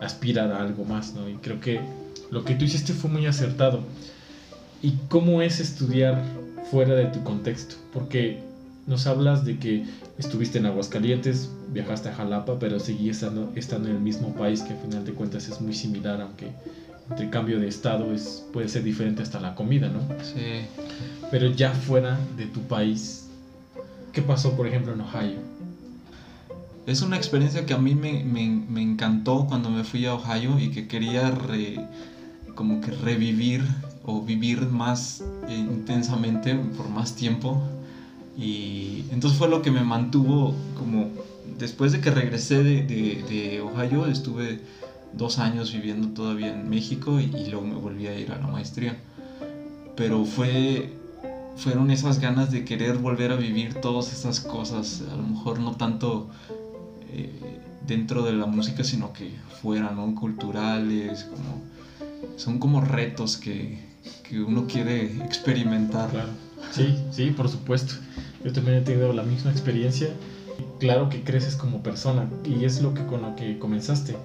aspirar 0.00 0.52
a 0.52 0.62
algo 0.62 0.84
más, 0.84 1.14
¿no? 1.14 1.28
Y 1.28 1.34
creo 1.34 1.58
que 1.58 1.80
lo 2.30 2.44
que 2.44 2.54
tú 2.54 2.64
hiciste 2.64 2.92
fue 2.92 3.10
muy 3.10 3.26
acertado. 3.26 3.80
¿Y 4.82 4.92
cómo 5.08 5.42
es 5.42 5.58
estudiar 5.58 6.22
fuera 6.70 6.94
de 6.94 7.06
tu 7.06 7.24
contexto? 7.24 7.74
Porque 7.92 8.38
nos 8.86 9.08
hablas 9.08 9.44
de 9.44 9.58
que 9.58 9.84
estuviste 10.16 10.58
en 10.58 10.66
Aguascalientes, 10.66 11.50
viajaste 11.72 12.10
a 12.10 12.14
Jalapa, 12.14 12.60
pero 12.60 12.78
seguías 12.78 13.16
estando, 13.16 13.50
estando 13.56 13.88
en 13.88 13.96
el 13.96 14.00
mismo 14.00 14.32
país 14.36 14.62
que 14.62 14.74
a 14.74 14.76
final 14.76 15.04
de 15.04 15.10
cuentas 15.10 15.48
es 15.48 15.60
muy 15.60 15.74
similar, 15.74 16.20
aunque 16.20 16.52
entre 17.10 17.30
cambio 17.30 17.58
de 17.58 17.66
estado 17.66 18.14
es, 18.14 18.46
puede 18.52 18.68
ser 18.68 18.84
diferente 18.84 19.24
hasta 19.24 19.40
la 19.40 19.56
comida, 19.56 19.88
¿no? 19.88 20.02
Sí. 20.22 20.68
Pero 21.32 21.48
ya 21.50 21.72
fuera 21.72 22.16
de 22.36 22.46
tu 22.46 22.60
país, 22.60 23.28
¿qué 24.12 24.22
pasó 24.22 24.56
por 24.56 24.66
ejemplo 24.66 24.92
en 24.92 25.00
Ohio? 25.00 25.38
Es 26.86 27.02
una 27.02 27.16
experiencia 27.16 27.64
que 27.64 27.74
a 27.74 27.78
mí 27.78 27.94
me, 27.94 28.24
me, 28.24 28.48
me 28.48 28.82
encantó 28.82 29.46
cuando 29.46 29.70
me 29.70 29.84
fui 29.84 30.04
a 30.06 30.14
Ohio 30.14 30.58
y 30.58 30.70
que 30.70 30.88
quería 30.88 31.30
re, 31.30 31.80
como 32.54 32.80
que 32.80 32.90
revivir 32.90 33.62
o 34.04 34.22
vivir 34.22 34.66
más 34.66 35.22
eh, 35.48 35.54
intensamente 35.56 36.54
por 36.54 36.88
más 36.88 37.14
tiempo 37.14 37.62
y 38.36 39.04
entonces 39.10 39.38
fue 39.38 39.48
lo 39.48 39.62
que 39.62 39.70
me 39.70 39.84
mantuvo 39.84 40.54
como 40.76 41.10
después 41.58 41.92
de 41.92 42.00
que 42.00 42.10
regresé 42.10 42.62
de, 42.62 42.82
de, 42.82 43.22
de 43.28 43.60
Ohio, 43.60 44.06
estuve 44.06 44.60
dos 45.12 45.38
años 45.38 45.72
viviendo 45.72 46.08
todavía 46.08 46.48
en 46.48 46.68
México 46.68 47.20
y, 47.20 47.24
y, 47.24 47.50
luego 47.50 47.66
me 47.66 47.74
volví 47.74 48.06
a 48.06 48.18
ir 48.18 48.32
a 48.32 48.38
la 48.38 48.46
maestría. 48.46 48.96
Pero 49.96 50.24
fue, 50.24 50.90
fueron 51.56 51.90
esas 51.90 52.18
ganas 52.20 52.50
de 52.50 52.64
querer 52.64 52.98
volver 52.98 53.32
a 53.32 53.36
vivir 53.36 53.74
todas 53.74 54.12
esas 54.12 54.40
cosas, 54.40 55.02
a 55.10 55.16
lo 55.16 55.22
mejor 55.22 55.60
no 55.60 55.76
tanto 55.76 56.28
eh, 57.10 57.30
dentro 57.86 58.22
de 58.22 58.32
la 58.32 58.46
música, 58.46 58.84
sino 58.84 59.12
que 59.12 59.30
fuera, 59.60 59.90
¿no? 59.90 60.14
Culturales, 60.14 61.24
como, 61.24 61.62
son 62.36 62.58
como 62.58 62.80
retos 62.80 63.36
que, 63.36 63.78
que 64.22 64.40
uno 64.40 64.66
quiere 64.66 65.22
experimentar. 65.24 66.10
Claro. 66.10 66.30
Sí, 66.72 66.96
sí, 67.10 67.30
por 67.30 67.48
supuesto. 67.48 67.94
Yo 68.44 68.52
también 68.52 68.78
he 68.78 68.80
tenido 68.80 69.12
la 69.12 69.22
misma 69.22 69.50
experiencia. 69.50 70.08
Claro 70.78 71.08
que 71.08 71.22
creces 71.22 71.56
como 71.56 71.82
persona 71.82 72.28
y 72.44 72.64
es 72.64 72.82
lo 72.82 72.94
que 72.94 73.04
con 73.04 73.22
lo 73.22 73.36
que 73.36 73.58
comenzaste. 73.58 74.16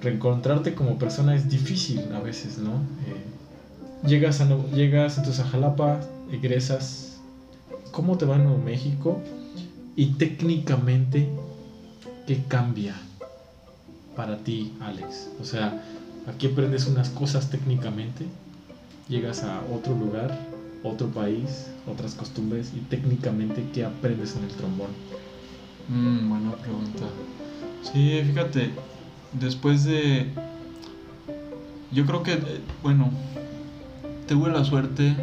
Reencontrarte 0.00 0.74
como 0.74 0.98
persona 0.98 1.34
es 1.34 1.48
difícil 1.48 2.00
a 2.14 2.20
veces, 2.20 2.58
¿no? 2.58 2.72
Eh, 2.72 4.06
llegas, 4.06 4.40
a, 4.40 4.48
llegas 4.74 5.18
entonces 5.18 5.44
a 5.44 5.48
Jalapa, 5.48 6.00
egresas. 6.34 7.20
¿Cómo 7.90 8.18
te 8.18 8.26
va 8.26 8.38
Nuevo 8.38 8.58
México? 8.58 9.20
Y 9.96 10.14
técnicamente, 10.14 11.28
¿qué 12.26 12.42
cambia 12.48 12.96
para 14.16 14.38
ti, 14.38 14.72
Alex? 14.80 15.30
O 15.40 15.44
sea, 15.44 15.82
aquí 16.26 16.48
aprendes 16.48 16.86
unas 16.86 17.10
cosas 17.10 17.50
técnicamente, 17.50 18.26
llegas 19.08 19.44
a 19.44 19.62
otro 19.72 19.94
lugar, 19.94 20.36
otro 20.82 21.08
país, 21.08 21.68
otras 21.86 22.14
costumbres 22.14 22.72
y 22.74 22.80
técnicamente 22.80 23.64
qué 23.72 23.84
aprendes 23.84 24.36
en 24.36 24.44
el 24.44 24.50
trombón? 24.50 24.90
Mm, 25.88 26.28
buena 26.28 26.52
pregunta. 26.56 27.04
Sí, 27.82 28.22
fíjate, 28.26 28.70
después 29.32 29.84
de... 29.84 30.28
Yo 31.92 32.04
creo 32.06 32.22
que, 32.22 32.38
bueno, 32.82 33.10
tuve 34.26 34.50
la 34.50 34.64
suerte 34.64 35.14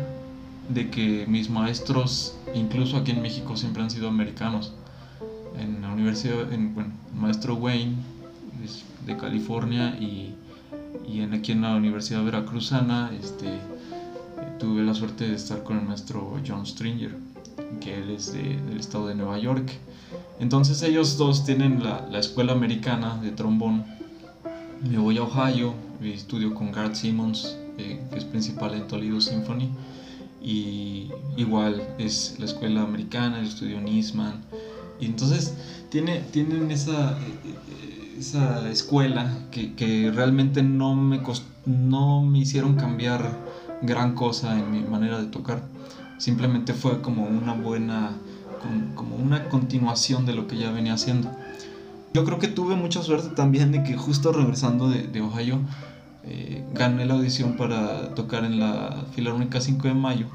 de 0.74 0.90
que 0.90 1.26
mis 1.28 1.50
maestros, 1.50 2.36
incluso 2.54 2.98
aquí 2.98 3.12
en 3.12 3.22
México, 3.22 3.56
siempre 3.56 3.84
han 3.84 3.90
sido 3.90 4.08
americanos. 4.08 4.74
En 5.60 5.82
la 5.82 5.92
universidad, 5.92 6.52
en, 6.54 6.74
bueno, 6.74 6.92
maestro 7.16 7.56
Wayne 7.56 7.96
es 8.64 8.84
de 9.06 9.18
California 9.18 9.98
y, 10.00 10.34
y 11.08 11.22
en, 11.22 11.34
aquí 11.34 11.52
en 11.52 11.62
la 11.62 11.76
Universidad 11.76 12.24
Veracruzana, 12.24 13.12
este, 13.20 13.60
tuve 14.60 14.84
la 14.84 14.94
suerte 14.94 15.28
de 15.28 15.36
estar 15.36 15.64
con 15.64 15.80
el 15.80 15.86
maestro 15.86 16.40
John 16.48 16.66
Stringer, 16.66 17.16
que 17.80 17.98
él 17.98 18.12
es 18.12 18.34
de, 18.34 18.58
del 18.70 18.80
estado 18.80 19.08
de 19.08 19.16
Nueva 19.16 19.38
York. 19.40 19.72
Entonces 20.40 20.82
ellos 20.84 21.18
dos 21.18 21.46
tienen 21.46 21.84
la, 21.84 22.08
la 22.10 22.20
escuela 22.20 22.54
americana 22.54 23.18
de 23.22 23.32
trombón. 23.32 23.84
Me 24.90 24.98
voy 24.98 25.18
a 25.18 25.24
Ohio 25.24 25.74
y 26.02 26.12
estudio 26.12 26.54
con 26.56 26.72
Garth 26.72 26.96
Simmons, 26.96 27.58
eh, 27.78 28.02
que 28.12 28.18
es 28.18 28.26
principal 28.26 28.74
en 28.74 28.88
Toledo 28.88 29.22
Symphony. 29.22 29.70
Y 30.42 31.12
igual 31.38 31.88
es 32.00 32.36
la 32.40 32.46
escuela 32.46 32.82
americana, 32.82 33.40
el 33.40 33.48
estudio 33.48 33.80
Nisman. 33.80 34.42
Y 35.00 35.06
entonces 35.06 35.56
tiene, 35.90 36.22
tienen 36.32 36.72
esa, 36.72 37.18
esa 38.18 38.70
escuela 38.70 39.32
que, 39.52 39.74
que 39.74 40.12
realmente 40.12 40.64
no 40.64 40.96
me, 40.96 41.22
no 41.66 42.22
me 42.24 42.40
hicieron 42.40 42.76
cambiar 42.76 43.38
gran 43.82 44.16
cosa 44.16 44.58
en 44.58 44.72
mi 44.72 44.82
manera 44.82 45.20
de 45.20 45.28
tocar. 45.28 45.64
Simplemente 46.18 46.74
fue 46.74 47.02
como 47.02 47.26
una 47.26 47.54
buena, 47.54 48.12
como 48.96 49.16
una 49.16 49.50
continuación 49.50 50.26
de 50.26 50.34
lo 50.34 50.48
que 50.48 50.58
ya 50.58 50.72
venía 50.72 50.94
haciendo. 50.94 51.32
Yo 52.14 52.26
creo 52.26 52.40
que 52.40 52.48
tuve 52.48 52.76
mucha 52.76 53.02
suerte 53.02 53.30
también 53.36 53.72
de 53.72 53.84
que 53.84 53.96
justo 53.96 54.32
regresando 54.32 54.90
de, 54.90 55.08
de 55.08 55.22
Ohio, 55.22 55.60
eh, 56.24 56.64
gané 56.74 57.06
la 57.06 57.16
audición 57.16 57.58
para 57.58 58.14
tocar 58.14 58.46
en 58.46 58.60
la 58.60 59.06
Filarmónica 59.14 59.60
5 59.60 59.88
de 59.88 59.94
mayo. 59.94 60.28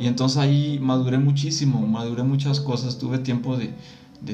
Y 0.00 0.06
entonces 0.06 0.38
ahí 0.38 0.78
maduré 0.80 1.18
muchísimo, 1.18 1.86
maduré 1.86 2.22
muchas 2.22 2.60
cosas, 2.60 2.98
tuve 2.98 3.18
tiempo 3.18 3.56
de, 3.56 3.74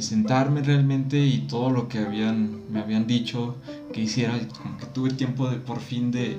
sentarme 0.01 0.63
realmente 0.63 1.27
y 1.27 1.47
todo 1.47 1.71
lo 1.71 1.89
que 1.89 2.01
me 2.01 2.81
habían 2.81 3.07
dicho 3.07 3.57
que 3.93 4.03
hiciera, 4.03 4.39
como 4.63 4.79
que 4.79 4.87
tuve 4.87 5.11
tiempo 5.11 5.49
de 5.49 5.59
por 5.59 5.81
fin 5.81 6.11
de, 6.11 6.37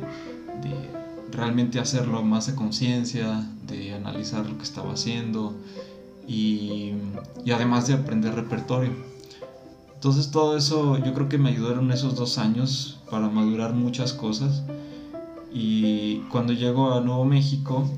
realmente 1.32 1.80
hacerlo 1.80 2.24
más 2.24 2.48
de 2.48 2.56
conciencia, 2.56 3.48
de 3.68 3.94
analizar 3.94 4.48
lo 4.48 4.58
que 4.58 4.64
estaba 4.64 4.94
haciendo 4.94 5.56
y 6.28 6.94
además 7.54 7.88
de 7.88 7.96
aprender 7.96 8.36
repertorio. 8.36 9.15
Entonces 10.06 10.30
todo 10.30 10.56
eso 10.56 11.04
yo 11.04 11.16
creo 11.16 11.30
que 11.30 11.40
me 11.40 11.50
ayudaron 11.50 11.92
esos 11.92 12.14
dos 12.14 12.38
años 12.38 13.00
para 13.10 13.28
madurar 13.28 13.74
muchas 13.74 14.14
cosas. 14.14 14.62
Y 15.52 16.18
cuando 16.30 16.54
llego 16.54 16.94
a 16.94 17.02
Nuevo 17.02 17.26
México 17.26 17.90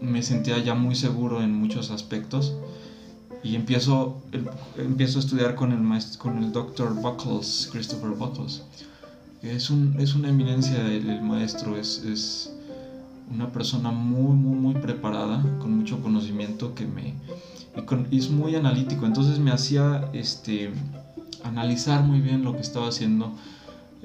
me 0.00 0.22
sentía 0.22 0.62
ya 0.62 0.76
muy 0.76 0.94
seguro 0.94 1.42
en 1.42 1.52
muchos 1.52 1.90
aspectos. 1.90 2.54
Y 3.42 3.56
empiezo, 3.56 4.22
empiezo 4.78 5.18
a 5.18 5.22
estudiar 5.22 5.56
con 5.56 5.72
el, 5.72 5.80
maestro, 5.80 6.22
con 6.22 6.38
el 6.40 6.52
Dr. 6.52 6.94
Buckles, 7.02 7.68
Christopher 7.72 8.10
Buckles. 8.10 8.62
Es, 9.42 9.70
un, 9.70 9.96
es 9.98 10.14
una 10.14 10.28
eminencia 10.28 10.86
el, 10.86 11.20
maestro, 11.20 11.76
es, 11.76 11.98
es, 12.04 12.52
una 13.28 13.50
persona 13.50 13.90
muy, 13.90 14.36
muy, 14.36 14.56
muy 14.56 14.74
preparada, 14.74 15.42
con 15.58 15.78
mucho 15.78 16.00
conocimiento 16.00 16.76
que 16.76 16.86
me... 16.86 17.14
Y, 18.12 18.18
es 18.18 18.30
muy 18.30 18.54
analítico, 18.54 19.04
entonces 19.04 19.40
me 19.40 19.50
hacía 19.50 20.08
este, 20.12 20.70
analizar 21.44 22.02
muy 22.02 22.20
bien 22.20 22.42
lo 22.42 22.54
que 22.54 22.62
estaba 22.62 22.88
haciendo. 22.88 23.32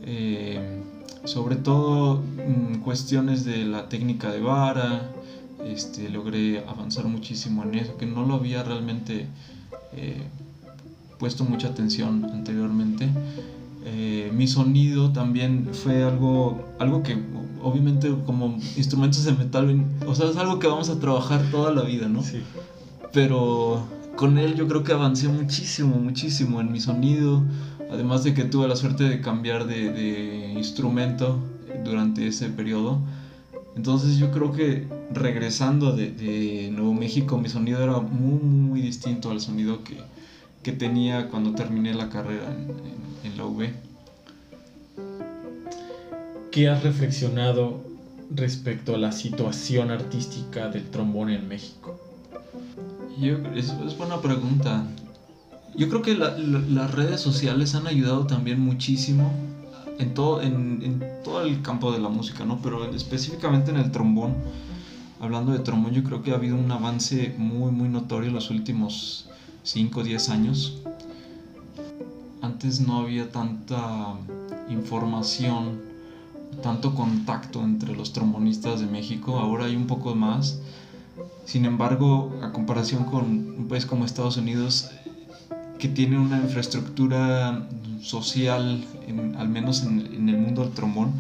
Eh, 0.04 0.82
sobre 1.26 1.56
todo 1.56 2.16
mm, 2.16 2.80
cuestiones 2.80 3.44
de 3.46 3.66
la 3.66 3.90
técnica 3.90 4.32
de 4.32 4.40
vara, 4.40 5.12
este, 5.66 6.10
logré 6.10 6.64
avanzar 6.68 7.06
muchísimo 7.06 7.64
en 7.64 7.76
eso, 7.76 7.98
que 7.98 8.06
no 8.06 8.26
lo 8.26 8.36
había 8.36 8.64
realmente 8.64 9.28
eh, 9.94 10.24
puesto 11.18 11.44
mucha 11.44 11.70
atención 11.70 12.26
anteriormente. 12.26 13.10
Eh, 13.86 14.32
mi 14.34 14.48
sonido 14.48 15.12
también 15.12 15.70
fue 15.74 16.04
algo, 16.04 16.64
algo 16.80 17.04
que 17.04 17.18
obviamente 17.62 18.14
como 18.26 18.58
instrumentos 18.78 19.26
de 19.26 19.34
metal, 19.34 19.86
o 20.08 20.16
sea, 20.16 20.30
es 20.30 20.38
algo 20.38 20.60
que 20.60 20.68
vamos 20.68 20.90
a 20.90 21.00
trabajar 21.00 21.42
toda 21.52 21.74
la 21.74 21.82
vida, 21.82 22.08
¿no? 22.08 22.24
Sí. 22.24 22.42
Pero 23.12 23.84
con 24.20 24.38
él 24.38 24.56
yo 24.56 24.68
creo 24.68 24.84
que 24.84 24.92
avancé 24.92 25.30
muchísimo, 25.30 25.96
muchísimo 25.96 26.60
en 26.60 26.74
mi 26.74 26.82
sonido, 26.82 27.42
además 27.90 28.26
de 28.26 28.34
que 28.34 28.44
tuve 28.44 28.68
la 28.68 28.76
suerte 28.76 29.06
de 29.06 29.22
cambiar 29.22 29.66
de, 29.66 30.56
instrumento 30.58 31.40
durante 31.86 32.28
ese 32.28 32.50
periodo. 32.50 33.00
Entonces 33.78 34.18
yo 34.18 34.30
creo 34.32 34.52
que 34.52 34.86
regresando 35.14 35.96
de, 35.96 36.70
Nuevo 36.70 36.94
México 36.94 37.38
mi 37.38 37.48
sonido 37.48 37.82
era 37.82 38.02
muy, 38.02 38.42
muy 38.42 38.82
distinto 38.82 39.32
al 39.32 39.40
sonido 39.40 39.86
que, 39.86 40.02
que 40.64 40.74
tenía 40.74 41.30
cuando 41.30 41.56
terminé 41.56 41.94
la 41.94 42.10
carrera 42.10 42.54
en, 42.54 42.76
en, 43.24 43.38
la 43.38 43.46
UB. 43.46 43.68
¿Qué 46.52 46.68
has 46.68 46.84
reflexionado 46.84 47.86
respecto 48.30 48.96
a 48.96 48.98
la 48.98 49.14
situación 49.14 49.92
artística 49.92 50.68
del 50.68 50.90
trombón 50.90 51.30
en 51.30 51.48
México? 51.48 52.09
Yo, 53.20 53.38
es, 53.56 53.74
es 53.86 53.98
buena 53.98 54.22
pregunta. 54.22 54.86
Yo 55.76 55.90
creo 55.90 56.02
que 56.02 56.16
las 56.16 56.92
redes 56.92 57.22
sociales 57.22 57.76
han 57.76 57.88
ayudado 57.88 58.26
también 58.28 58.60
muchísimo 58.60 59.32
en 60.00 60.14
todo, 60.14 60.42
en, 60.42 60.82
en, 60.84 61.04
todo 61.24 61.42
el 61.42 61.62
campo 61.62 61.92
de 61.92 62.00
la 62.00 62.10
música, 62.10 62.46
¿no? 62.46 62.60
Pero 62.62 62.92
específicamente 62.94 63.72
en 63.72 63.78
el 63.78 63.92
trombón, 63.92 64.36
hablando 65.20 65.52
de 65.52 65.60
trombón, 65.60 65.94
yo 65.94 66.04
creo 66.04 66.24
que 66.24 66.32
ha 66.32 66.36
habido 66.36 66.56
un 66.56 66.72
avance 66.72 67.36
muy, 67.38 67.72
muy 67.72 67.90
notorio 67.90 68.30
en 68.30 68.36
los 68.36 68.50
últimos 68.50 69.30
5 69.64 70.00
o 70.00 70.04
10 70.04 70.30
años. 70.30 70.78
Antes 72.42 72.80
no 72.80 73.00
había 73.00 73.30
tanta 73.32 74.16
información, 74.70 75.82
tanto 76.64 76.96
contacto 76.96 77.62
entre 77.64 77.96
los 77.96 78.14
trombonistas 78.14 78.80
de 78.80 78.88
México, 78.88 79.38
ahora 79.38 79.66
hay 79.66 79.76
un 79.76 79.88
poco 79.88 80.16
más. 80.16 80.62
Sin 81.46 81.66
embargo, 81.66 82.40
a 82.44 82.52
comparación 82.52 83.06
con 83.06 83.24
un 83.24 83.68
país 83.68 83.86
como 83.86 84.06
Estados 84.06 84.38
Unidos, 84.38 84.92
que 85.80 85.88
tiene 85.88 86.20
una 86.20 86.38
infraestructura 86.38 87.68
social, 88.02 88.84
al 89.38 89.50
menos 89.50 89.84
en, 89.84 90.30
el 90.30 90.38
mundo 90.38 90.64
del 90.64 90.72
trombón, 90.74 91.14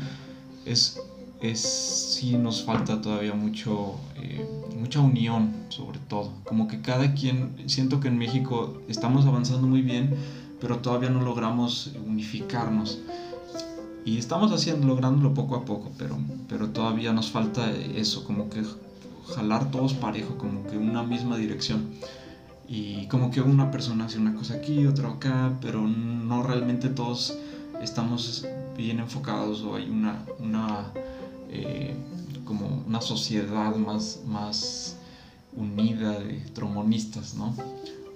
es, 0.66 1.02
es 1.42 1.60
sí 1.60 2.38
nos 2.38 2.64
falta 2.64 3.02
todavía 3.02 3.34
mucho, 3.34 3.96
eh, 4.18 4.48
mucha 4.78 5.00
unión 5.00 5.60
sobre 5.70 6.00
todo. 6.00 6.32
Como 6.44 6.68
que 6.68 6.82
cada 6.82 7.14
quien, 7.14 7.56
siento 7.68 8.00
que 8.00 8.10
en 8.10 8.18
México 8.18 8.82
estamos 8.88 9.26
avanzando 9.26 9.68
muy 9.68 9.82
bien, 9.82 10.16
pero 10.60 10.80
todavía 10.80 11.10
no 11.10 11.22
logramos 11.22 11.92
unificarnos. 12.06 13.00
Y 14.06 14.18
estamos 14.18 14.52
haciendo, 14.52 14.88
lográndolo 14.88 15.34
poco 15.34 15.56
a 15.56 15.66
poco, 15.66 15.92
pero, 15.98 16.18
pero 16.48 16.70
todavía 16.70 17.14
nos 17.14 17.32
falta 17.32 17.72
eso, 17.72 18.24
como 18.26 18.50
que 18.50 18.64
jalar 19.36 19.72
todos 19.72 19.94
parejo, 19.94 20.38
como 20.38 20.66
que 20.68 20.78
una 20.78 21.04
misma 21.04 21.38
dirección 21.38 21.90
y 22.68 23.08
como 23.08 23.32
que 23.32 23.42
una 23.42 23.72
persona 23.72 24.06
hace 24.06 24.20
una 24.20 24.36
cosa 24.36 24.54
aquí, 24.56 24.86
otra 24.86 25.10
acá, 25.10 25.58
pero 25.60 25.82
no 25.82 26.44
realmente 26.44 26.90
todos 26.90 27.36
estamos 27.82 28.46
bien 28.78 29.00
enfocados 29.00 29.64
o 29.64 29.76
hay 29.76 29.90
una, 29.90 30.24
una 30.40 30.92
eh, 31.50 31.96
como 32.46 32.84
una 32.88 33.02
sociedad 33.02 33.76
más, 33.76 34.22
más 34.28 34.98
unida 35.56 36.20
de 36.20 36.36
trombonistas, 36.54 37.34
¿no? 37.34 37.56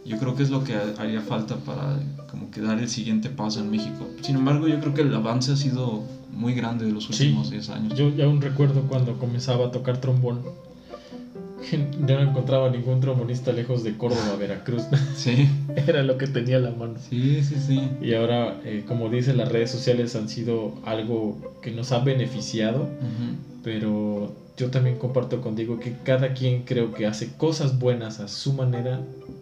Yo 0.06 0.20
creo 0.20 0.36
que 0.36 0.44
es 0.44 0.50
lo 0.50 0.64
que 0.64 0.76
haría 0.76 1.22
falta 1.22 1.56
para 1.56 1.98
como 2.30 2.52
que 2.52 2.62
dar 2.62 2.78
el 2.78 2.90
siguiente 2.90 3.30
paso 3.30 3.60
en 3.60 3.72
México. 3.72 4.08
Sin 4.22 4.36
embargo, 4.36 4.68
yo 4.68 4.80
creo 4.82 4.94
que 4.94 5.02
el 5.02 5.14
avance 5.16 5.54
ha 5.54 5.56
sido 5.56 6.04
muy 6.32 6.54
grande 6.54 6.86
de 6.86 6.92
los 6.92 7.10
últimos 7.10 7.50
10 7.50 7.70
años. 7.70 7.98
Yo 7.98 8.10
ya 8.10 8.26
aún 8.26 8.42
recuerdo 8.42 8.82
cuando 8.84 9.18
comenzaba 9.18 9.68
a 9.68 9.72
tocar 9.72 10.00
trombón 10.00 10.42
no 12.00 12.20
encontraba 12.20 12.70
ningún 12.70 13.00
trombonista 13.00 13.52
lejos 13.52 13.84
de 13.84 13.98
Córdoba, 13.98 14.36
Veracruz. 14.40 14.84
Sí. 15.16 15.48
Era 15.88 16.04
lo 16.04 16.18
que 16.18 16.28
tenía 16.28 16.58
a 16.58 16.60
la 16.60 16.72
mano. 16.72 16.96
Sí, 17.10 17.44
sí, 17.44 17.56
sí. 17.56 17.90
Y 18.02 18.14
ahora, 18.14 18.60
eh, 18.66 18.84
como 18.88 19.10
dice, 19.10 19.34
las 19.34 19.52
redes 19.52 19.72
sociales 19.72 20.16
han 20.16 20.30
sido 20.30 20.74
algo 20.86 21.56
que 21.62 21.72
nos 21.72 21.92
ha 21.92 22.00
beneficiado, 22.00 22.88
pero 23.64 24.34
yo 24.58 24.70
también 24.70 24.98
comparto 24.98 25.42
contigo 25.42 25.80
que 25.80 25.96
cada 26.04 26.34
quien 26.34 26.64
creo 26.64 26.94
que 26.94 27.08
hace 27.08 27.34
cosas 27.34 27.80
buenas 27.80 28.20
a 28.20 28.28
su 28.28 28.54
manera, 28.54 29.02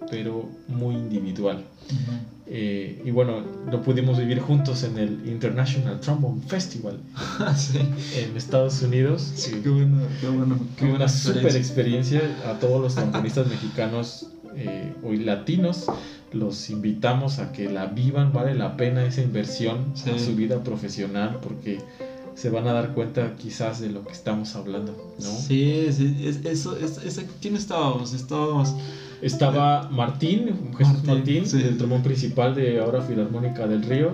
pero 0.09 0.49
muy 0.67 0.95
individual. 0.95 1.63
Eh, 2.53 3.01
y 3.05 3.11
bueno, 3.11 3.41
lo 3.69 3.81
pudimos 3.81 4.17
vivir 4.17 4.39
juntos 4.39 4.83
en 4.83 4.97
el 4.97 5.21
International 5.25 5.99
Trombone 5.99 6.41
Festival 6.47 6.99
en 8.17 8.37
Estados 8.37 8.81
Unidos. 8.81 9.31
Sí, 9.35 9.59
qué 9.63 9.69
bueno, 9.69 9.97
qué 10.19 10.27
bueno. 10.27 10.59
Qué 10.77 10.85
una 10.85 11.07
super 11.07 11.55
experiencia 11.55 12.21
a 12.45 12.59
todos 12.59 12.81
los 12.81 12.95
trombonistas 12.95 13.47
mexicanos 13.47 14.27
eh, 14.55 14.93
hoy 15.03 15.17
latinos. 15.17 15.85
Los 16.33 16.69
invitamos 16.69 17.39
a 17.39 17.51
que 17.51 17.69
la 17.69 17.87
vivan, 17.87 18.31
vale 18.31 18.53
la 18.55 18.77
pena 18.77 19.05
esa 19.05 19.21
inversión 19.21 19.93
en 20.05 20.19
su 20.19 20.35
vida 20.35 20.63
profesional 20.63 21.39
porque 21.41 21.79
se 22.35 22.49
van 22.49 22.67
a 22.67 22.73
dar 22.73 22.93
cuenta 22.93 23.35
quizás 23.37 23.79
de 23.79 23.89
lo 23.89 24.03
que 24.03 24.11
estamos 24.11 24.55
hablando, 24.55 24.93
¿no? 25.19 25.25
Sí, 25.25 25.87
sí 25.91 26.15
eso, 26.45 26.77
¿quién 27.41 27.55
estábamos? 27.55 28.13
Estábamos... 28.13 28.75
Estaba 29.21 29.87
Martín, 29.91 30.73
Jesús 30.75 31.03
Martín, 31.03 31.43
el 31.53 31.77
trombón 31.77 32.01
principal 32.01 32.55
de 32.55 32.79
ahora 32.79 33.01
Filarmónica 33.01 33.67
del 33.67 33.83
Río. 33.83 34.13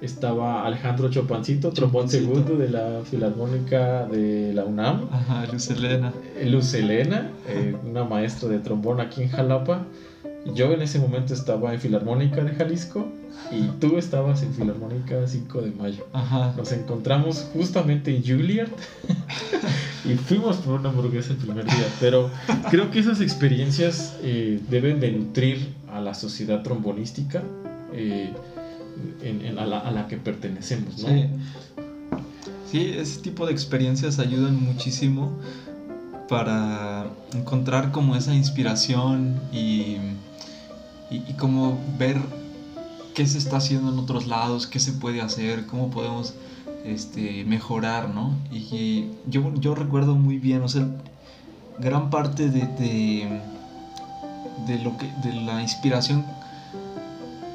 Estaba 0.00 0.66
Alejandro 0.66 1.10
Chopancito, 1.10 1.70
trombón 1.72 2.08
segundo 2.08 2.56
de 2.56 2.70
la 2.70 3.02
Filarmónica 3.04 4.06
de 4.06 4.54
la 4.54 4.64
UNAM. 4.64 5.08
Ajá, 5.10 5.46
Luz 5.52 5.70
Elena. 5.70 6.12
Luz 6.44 6.72
Elena, 6.72 7.30
eh, 7.48 7.76
una 7.84 8.04
maestra 8.04 8.48
de 8.48 8.58
trombón 8.58 9.00
aquí 9.00 9.22
en 9.22 9.28
Jalapa. 9.28 9.84
Yo 10.54 10.72
en 10.72 10.82
ese 10.82 10.98
momento 10.98 11.34
estaba 11.34 11.74
en 11.74 11.80
Filarmónica 11.80 12.42
de 12.42 12.54
Jalisco 12.54 13.08
y 13.50 13.62
tú 13.80 13.98
estabas 13.98 14.42
en 14.42 14.52
Filarmónica 14.54 15.26
5 15.26 15.60
de 15.60 15.70
mayo. 15.72 16.06
Nos 16.56 16.72
encontramos 16.72 17.46
justamente 17.52 18.14
en 18.14 18.22
Juilliard 18.22 18.68
y 20.04 20.14
fuimos 20.14 20.56
por 20.56 20.80
una 20.80 20.90
hamburguesa 20.90 21.32
el 21.32 21.38
primer 21.38 21.64
día. 21.64 21.86
Pero 22.00 22.30
creo 22.70 22.90
que 22.90 23.00
esas 23.00 23.20
experiencias 23.20 24.16
eh, 24.22 24.60
deben 24.70 25.00
de 25.00 25.12
nutrir 25.12 25.74
a 25.92 26.00
la 26.00 26.14
sociedad 26.14 26.62
trombonística 26.62 27.42
eh, 27.92 28.32
a, 29.58 29.90
la, 29.90 30.06
que 30.08 30.16
pertenecemos, 30.16 31.02
¿no? 31.02 31.08
Sí. 31.08 31.24
sí, 32.70 32.94
ese 32.96 33.20
tipo 33.20 33.46
de 33.46 33.52
experiencias 33.52 34.18
ayudan 34.18 34.62
muchísimo 34.62 35.32
para 36.28 37.06
encontrar 37.34 37.92
como 37.92 38.16
esa 38.16 38.34
inspiración 38.34 39.40
y 39.52 39.96
y, 41.10 41.16
y 41.16 41.34
como 41.38 41.78
ver 41.98 42.16
qué 43.16 43.26
se 43.26 43.38
está 43.38 43.56
haciendo 43.56 43.90
en 43.90 43.98
otros 43.98 44.26
lados, 44.26 44.66
qué 44.66 44.78
se 44.78 44.92
puede 44.92 45.22
hacer, 45.22 45.66
cómo 45.66 45.90
podemos 45.90 46.34
este, 46.84 47.44
mejorar, 47.44 48.10
¿no? 48.10 48.36
Y, 48.52 49.06
yo, 49.26 49.54
yo 49.54 49.74
recuerdo 49.74 50.14
muy 50.14 50.38
bien, 50.38 50.60
o 50.62 50.68
sea, 50.68 50.86
gran 51.78 52.10
parte 52.10 52.50
de, 52.50 53.40
de, 54.66 54.78
lo 54.84 54.96
que, 54.98 55.10
de 55.22 55.34
la 55.40 55.62
inspiración 55.62 56.24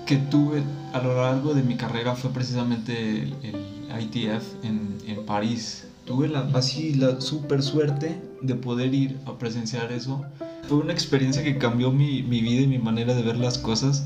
que 0.07 0.17
tuve 0.17 0.63
a 0.93 0.99
lo 0.99 1.15
largo 1.15 1.53
de 1.53 1.61
mi 1.61 1.75
carrera 1.75 2.15
fue 2.15 2.31
precisamente 2.31 3.23
el, 3.23 3.65
ITF 4.01 4.63
en, 4.63 4.97
en, 5.05 5.25
París. 5.27 5.85
Tuve 6.05 6.27
la, 6.27 6.49
así 6.53 6.93
la 6.95 7.21
super 7.21 7.61
suerte 7.61 8.19
de 8.41 8.55
poder 8.55 8.95
ir 8.95 9.19
a 9.27 9.37
presenciar 9.37 9.91
eso 9.91 10.25
fue 10.71 10.79
una 10.79 10.93
experiencia 10.93 11.43
que 11.43 11.57
cambió 11.57 11.91
mi, 11.91 12.23
mi, 12.23 12.39
vida 12.39 12.61
y 12.61 12.67
mi 12.67 12.79
manera 12.79 13.13
de 13.13 13.21
ver 13.23 13.35
las 13.35 13.57
cosas. 13.57 14.05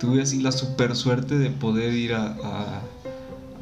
Tuve 0.00 0.22
así 0.22 0.42
la 0.42 0.50
super 0.50 0.96
suerte 0.96 1.38
de 1.38 1.48
poder 1.48 1.94
ir 1.94 2.14
a, 2.14 2.34
a, 2.42 2.82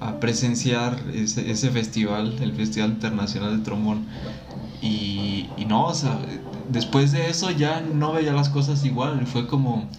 a 0.00 0.20
presenciar 0.20 0.98
ese, 1.12 1.50
ese, 1.50 1.68
festival, 1.68 2.38
el 2.40 2.54
Festival 2.54 2.92
Internacional 2.92 3.58
de 3.58 3.62
Trombón. 3.62 4.06
Y, 4.80 5.50
y, 5.58 5.66
no, 5.66 5.88
o 5.88 5.94
sea, 5.94 6.18
después 6.70 7.12
de 7.12 7.28
eso 7.28 7.50
ya 7.50 7.82
no 7.82 8.14
veía 8.14 8.32
las 8.32 8.48
cosas 8.48 8.86
igual. 8.86 9.26
Fue 9.26 9.46
como 9.46 9.90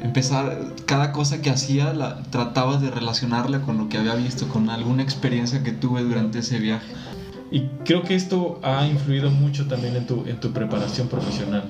empezar, 0.00 0.74
cada 0.86 1.12
cosa 1.12 1.40
que 1.40 1.50
hacía 1.50 1.94
la, 1.94 2.24
trataba 2.24 2.78
de 2.78 2.90
relacionarla 2.90 3.60
con 3.60 3.78
lo 3.78 3.88
que 3.88 3.98
había 3.98 4.16
visto, 4.16 4.48
con 4.48 4.70
alguna 4.70 5.04
experiencia 5.04 5.62
que 5.62 5.70
tuve 5.70 6.02
durante 6.02 6.40
ese 6.40 6.58
viaje. 6.58 6.92
Y 7.50 7.68
creo 7.84 8.02
que 8.02 8.14
esto 8.14 8.58
ha 8.62 8.86
influido 8.86 9.30
mucho 9.30 9.66
también 9.66 9.96
en 9.96 10.06
tu, 10.06 10.24
en 10.26 10.40
tu 10.40 10.52
preparación 10.52 11.08
profesional, 11.08 11.64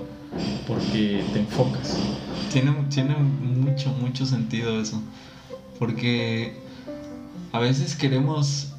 porque 0.66 1.24
te 1.32 1.40
enfocas. 1.40 1.98
Tiene, 2.52 2.72
tiene 2.88 3.16
mucho, 3.16 3.90
mucho 3.90 4.24
sentido 4.24 4.80
eso, 4.80 5.02
porque 5.78 6.56
a 7.52 7.58
veces 7.58 7.96
queremos 7.96 8.72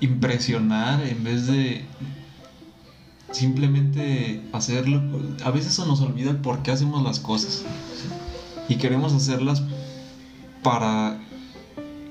impresionar 0.00 1.00
en 1.06 1.22
vez 1.22 1.46
de 1.46 1.84
simplemente 3.30 4.42
hacerlo. 4.52 5.02
A 5.44 5.50
veces 5.50 5.74
se 5.74 5.86
nos 5.86 6.00
olvida 6.00 6.30
el 6.30 6.36
por 6.38 6.62
qué 6.62 6.70
hacemos 6.70 7.02
las 7.02 7.20
cosas. 7.20 7.64
Y 8.68 8.76
queremos 8.76 9.12
hacerlas 9.12 9.62
para 10.62 11.18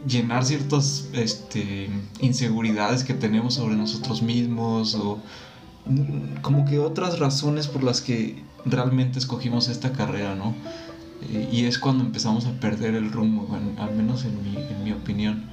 llenar 0.08 0.46
ciertas 0.46 1.10
este, 1.14 1.90
inseguridades 2.20 3.04
que 3.04 3.14
tenemos 3.14 3.56
sobre 3.56 3.76
nosotros 3.76 4.22
mismos 4.22 4.96
o 4.96 5.20
mm, 5.86 6.42
como 6.42 6.66
que 6.66 6.80
otras 6.80 7.20
razones 7.20 7.68
por 7.68 7.84
las 7.84 8.02
que 8.02 8.44
realmente 8.66 9.20
escogimos 9.20 9.70
esta 9.70 9.92
carrera, 9.92 10.36
¿no? 10.36 10.54
Y 11.52 11.66
es 11.66 11.78
cuando 11.78 12.04
empezamos 12.04 12.48
a 12.48 12.52
perder 12.54 12.96
el 12.96 13.12
rumbo, 13.12 13.48
al 13.78 13.96
menos 13.96 14.26
en 14.26 14.42
mi, 14.44 14.58
en 14.58 14.84
mi 14.84 14.92
opinión. 14.92 15.44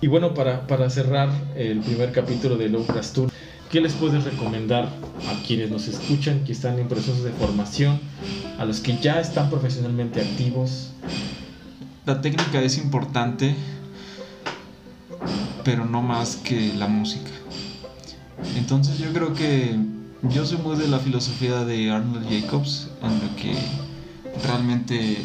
Y 0.00 0.06
bueno, 0.06 0.32
para, 0.32 0.66
para, 0.66 0.88
cerrar 0.88 1.28
el 1.54 1.80
primer 1.80 2.12
capítulo 2.12 2.56
de 2.56 2.70
Low 2.70 2.86
Tour, 3.12 3.30
¿qué 3.70 3.82
les 3.82 3.92
puedes 3.92 4.24
recomendar 4.24 4.84
a 4.84 5.46
quienes 5.46 5.70
nos 5.70 5.86
escuchan, 5.86 6.44
que 6.44 6.52
están 6.52 6.78
en 6.78 6.88
procesos 6.88 7.22
de 7.22 7.32
formación, 7.32 8.00
a 8.58 8.64
los 8.64 8.80
que 8.80 8.96
ya 8.96 9.20
están 9.20 9.50
profesionalmente 9.50 10.22
activos? 10.22 10.92
La 12.10 12.20
técnica 12.20 12.60
es 12.60 12.76
importante, 12.76 13.54
pero 15.62 15.84
no 15.84 16.02
más 16.02 16.34
que 16.34 16.74
la 16.74 16.88
música. 16.88 17.30
Entonces 18.56 18.98
yo 18.98 19.12
creo 19.12 19.32
que 19.32 19.78
yo 20.22 20.44
soy 20.44 20.58
muy 20.58 20.76
de 20.76 20.88
la 20.88 20.98
filosofía 20.98 21.64
de 21.64 21.92
Arnold 21.92 22.26
Jacobs, 22.28 22.88
en 23.00 23.12
la 23.20 23.36
que 23.36 23.54
realmente 24.44 25.18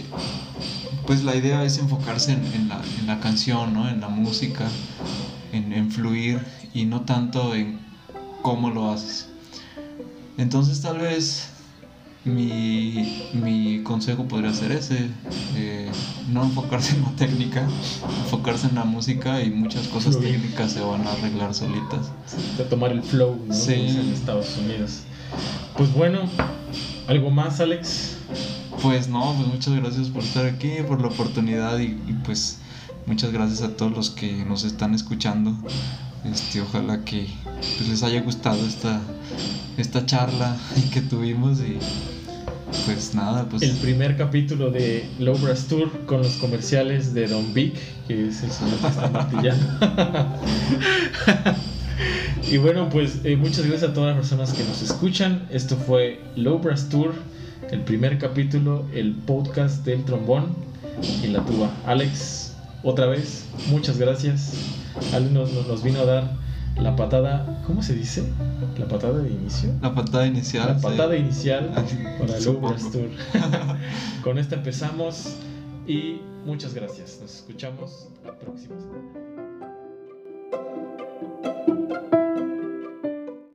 pues 1.07 1.23
la 1.23 1.35
idea 1.35 1.63
es 1.63 1.79
enfocarse 1.79 2.33
en, 2.33 2.69
la, 2.69 2.79
en 2.99 3.07
la, 3.07 3.19
canción, 3.19 3.73
¿no? 3.73 3.89
en 3.89 3.99
la 3.99 4.09
música, 4.09 4.67
en, 5.53 5.73
en, 5.73 5.91
fluir 5.91 6.39
y 6.71 6.85
no 6.85 7.01
tanto 7.01 7.55
en 7.55 7.79
cómo 8.43 8.69
lo 8.69 8.91
haces. 8.91 9.27
Entonces 10.37 10.81
tal 10.81 10.99
vez 10.99 11.49
mi, 12.25 13.29
mi 13.33 13.83
consejo 13.83 14.27
podría 14.27 14.51
ser 14.53 14.71
ese, 14.71 15.09
eh, 15.55 15.89
no 16.27 16.43
enfocarse 16.43 16.95
en 16.95 17.03
la 17.03 17.11
técnica, 17.11 17.67
enfocarse 18.23 18.67
en 18.67 18.75
la 18.75 18.83
música 18.83 19.41
y 19.43 19.51
muchas 19.51 19.87
cosas 19.87 20.19
técnicas 20.19 20.71
se 20.71 20.81
van 20.81 21.05
a 21.07 21.11
arreglar 21.11 21.53
solitas. 21.53 22.11
De 22.57 22.63
tomar 22.65 22.91
el 22.91 23.03
flow 23.03 23.39
¿no? 23.47 23.53
sí. 23.53 23.73
en 23.73 24.11
Estados 24.11 24.57
Unidos. 24.57 25.01
Pues 25.77 25.93
bueno, 25.93 26.21
¿algo 27.07 27.29
más 27.29 27.59
Alex? 27.59 28.17
Pues 28.81 29.07
no, 29.07 29.33
pues 29.35 29.47
muchas 29.47 29.75
gracias 29.75 30.09
por 30.09 30.23
estar 30.23 30.45
aquí, 30.45 30.77
por 30.87 31.01
la 31.01 31.07
oportunidad 31.07 31.77
y, 31.79 31.97
y 32.07 32.15
pues 32.25 32.57
muchas 33.05 33.31
gracias 33.31 33.61
a 33.61 33.77
todos 33.77 33.91
los 33.91 34.09
que 34.09 34.43
nos 34.45 34.63
están 34.63 34.95
escuchando. 34.95 35.55
Este, 36.31 36.61
ojalá 36.61 37.03
que 37.03 37.27
pues, 37.77 37.87
les 37.87 38.03
haya 38.03 38.21
gustado 38.21 38.65
esta, 38.65 39.01
esta 39.77 40.05
charla 40.05 40.57
que 40.93 41.01
tuvimos 41.01 41.59
y 41.59 41.77
pues 42.85 43.15
nada, 43.15 43.47
pues. 43.49 43.61
El 43.61 43.75
primer 43.77 44.17
capítulo 44.17 44.69
de 44.69 45.07
Low 45.19 45.37
Brass 45.37 45.67
Tour 45.67 45.89
con 46.05 46.21
los 46.21 46.33
comerciales 46.33 47.13
de 47.13 47.27
Don 47.27 47.53
Vic, 47.53 47.75
que 48.07 48.27
es 48.27 48.43
el 48.43 48.51
señor 48.51 48.77
que 48.79 48.87
está 48.87 49.09
martillando. 49.09 49.65
y 52.51 52.57
bueno, 52.57 52.89
pues 52.89 53.19
eh, 53.23 53.35
muchas 53.35 53.65
gracias 53.65 53.91
a 53.91 53.93
todas 53.93 54.15
las 54.15 54.17
personas 54.17 54.53
que 54.53 54.63
nos 54.63 54.81
escuchan. 54.81 55.47
Esto 55.51 55.77
fue 55.77 56.21
Low 56.35 56.59
Brass 56.59 56.89
Tour, 56.89 57.13
el 57.71 57.81
primer 57.81 58.17
capítulo, 58.17 58.85
el 58.93 59.13
podcast 59.13 59.85
del 59.85 60.03
trombón 60.03 60.55
y 61.23 61.27
la 61.27 61.43
tuba. 61.45 61.71
Alex, 61.85 62.44
otra 62.85 63.07
vez, 63.07 63.45
muchas 63.67 63.97
gracias. 63.97 64.53
Ale 65.13 65.29
nos, 65.31 65.51
nos 65.51 65.83
vino 65.83 65.99
a 65.99 66.05
dar 66.05 66.45
la 66.77 66.95
patada, 66.95 67.63
¿cómo 67.65 67.81
se 67.81 67.93
dice? 67.93 68.23
La 68.77 68.87
patada 68.87 69.19
de 69.19 69.29
inicio. 69.31 69.73
La 69.81 69.95
patada 69.95 70.27
inicial. 70.27 70.67
La 70.67 70.79
patada 70.79 71.17
inicial 71.17 71.71
para 72.19 72.37
el 72.37 72.43
Tour. 72.43 73.09
Con 74.23 74.37
esta 74.37 74.55
empezamos 74.55 75.35
y 75.87 76.21
muchas 76.45 76.73
gracias. 76.73 77.19
Nos 77.21 77.35
escuchamos 77.35 78.09
la 78.23 78.37
próxima 78.37 78.75
semana. 78.79 79.25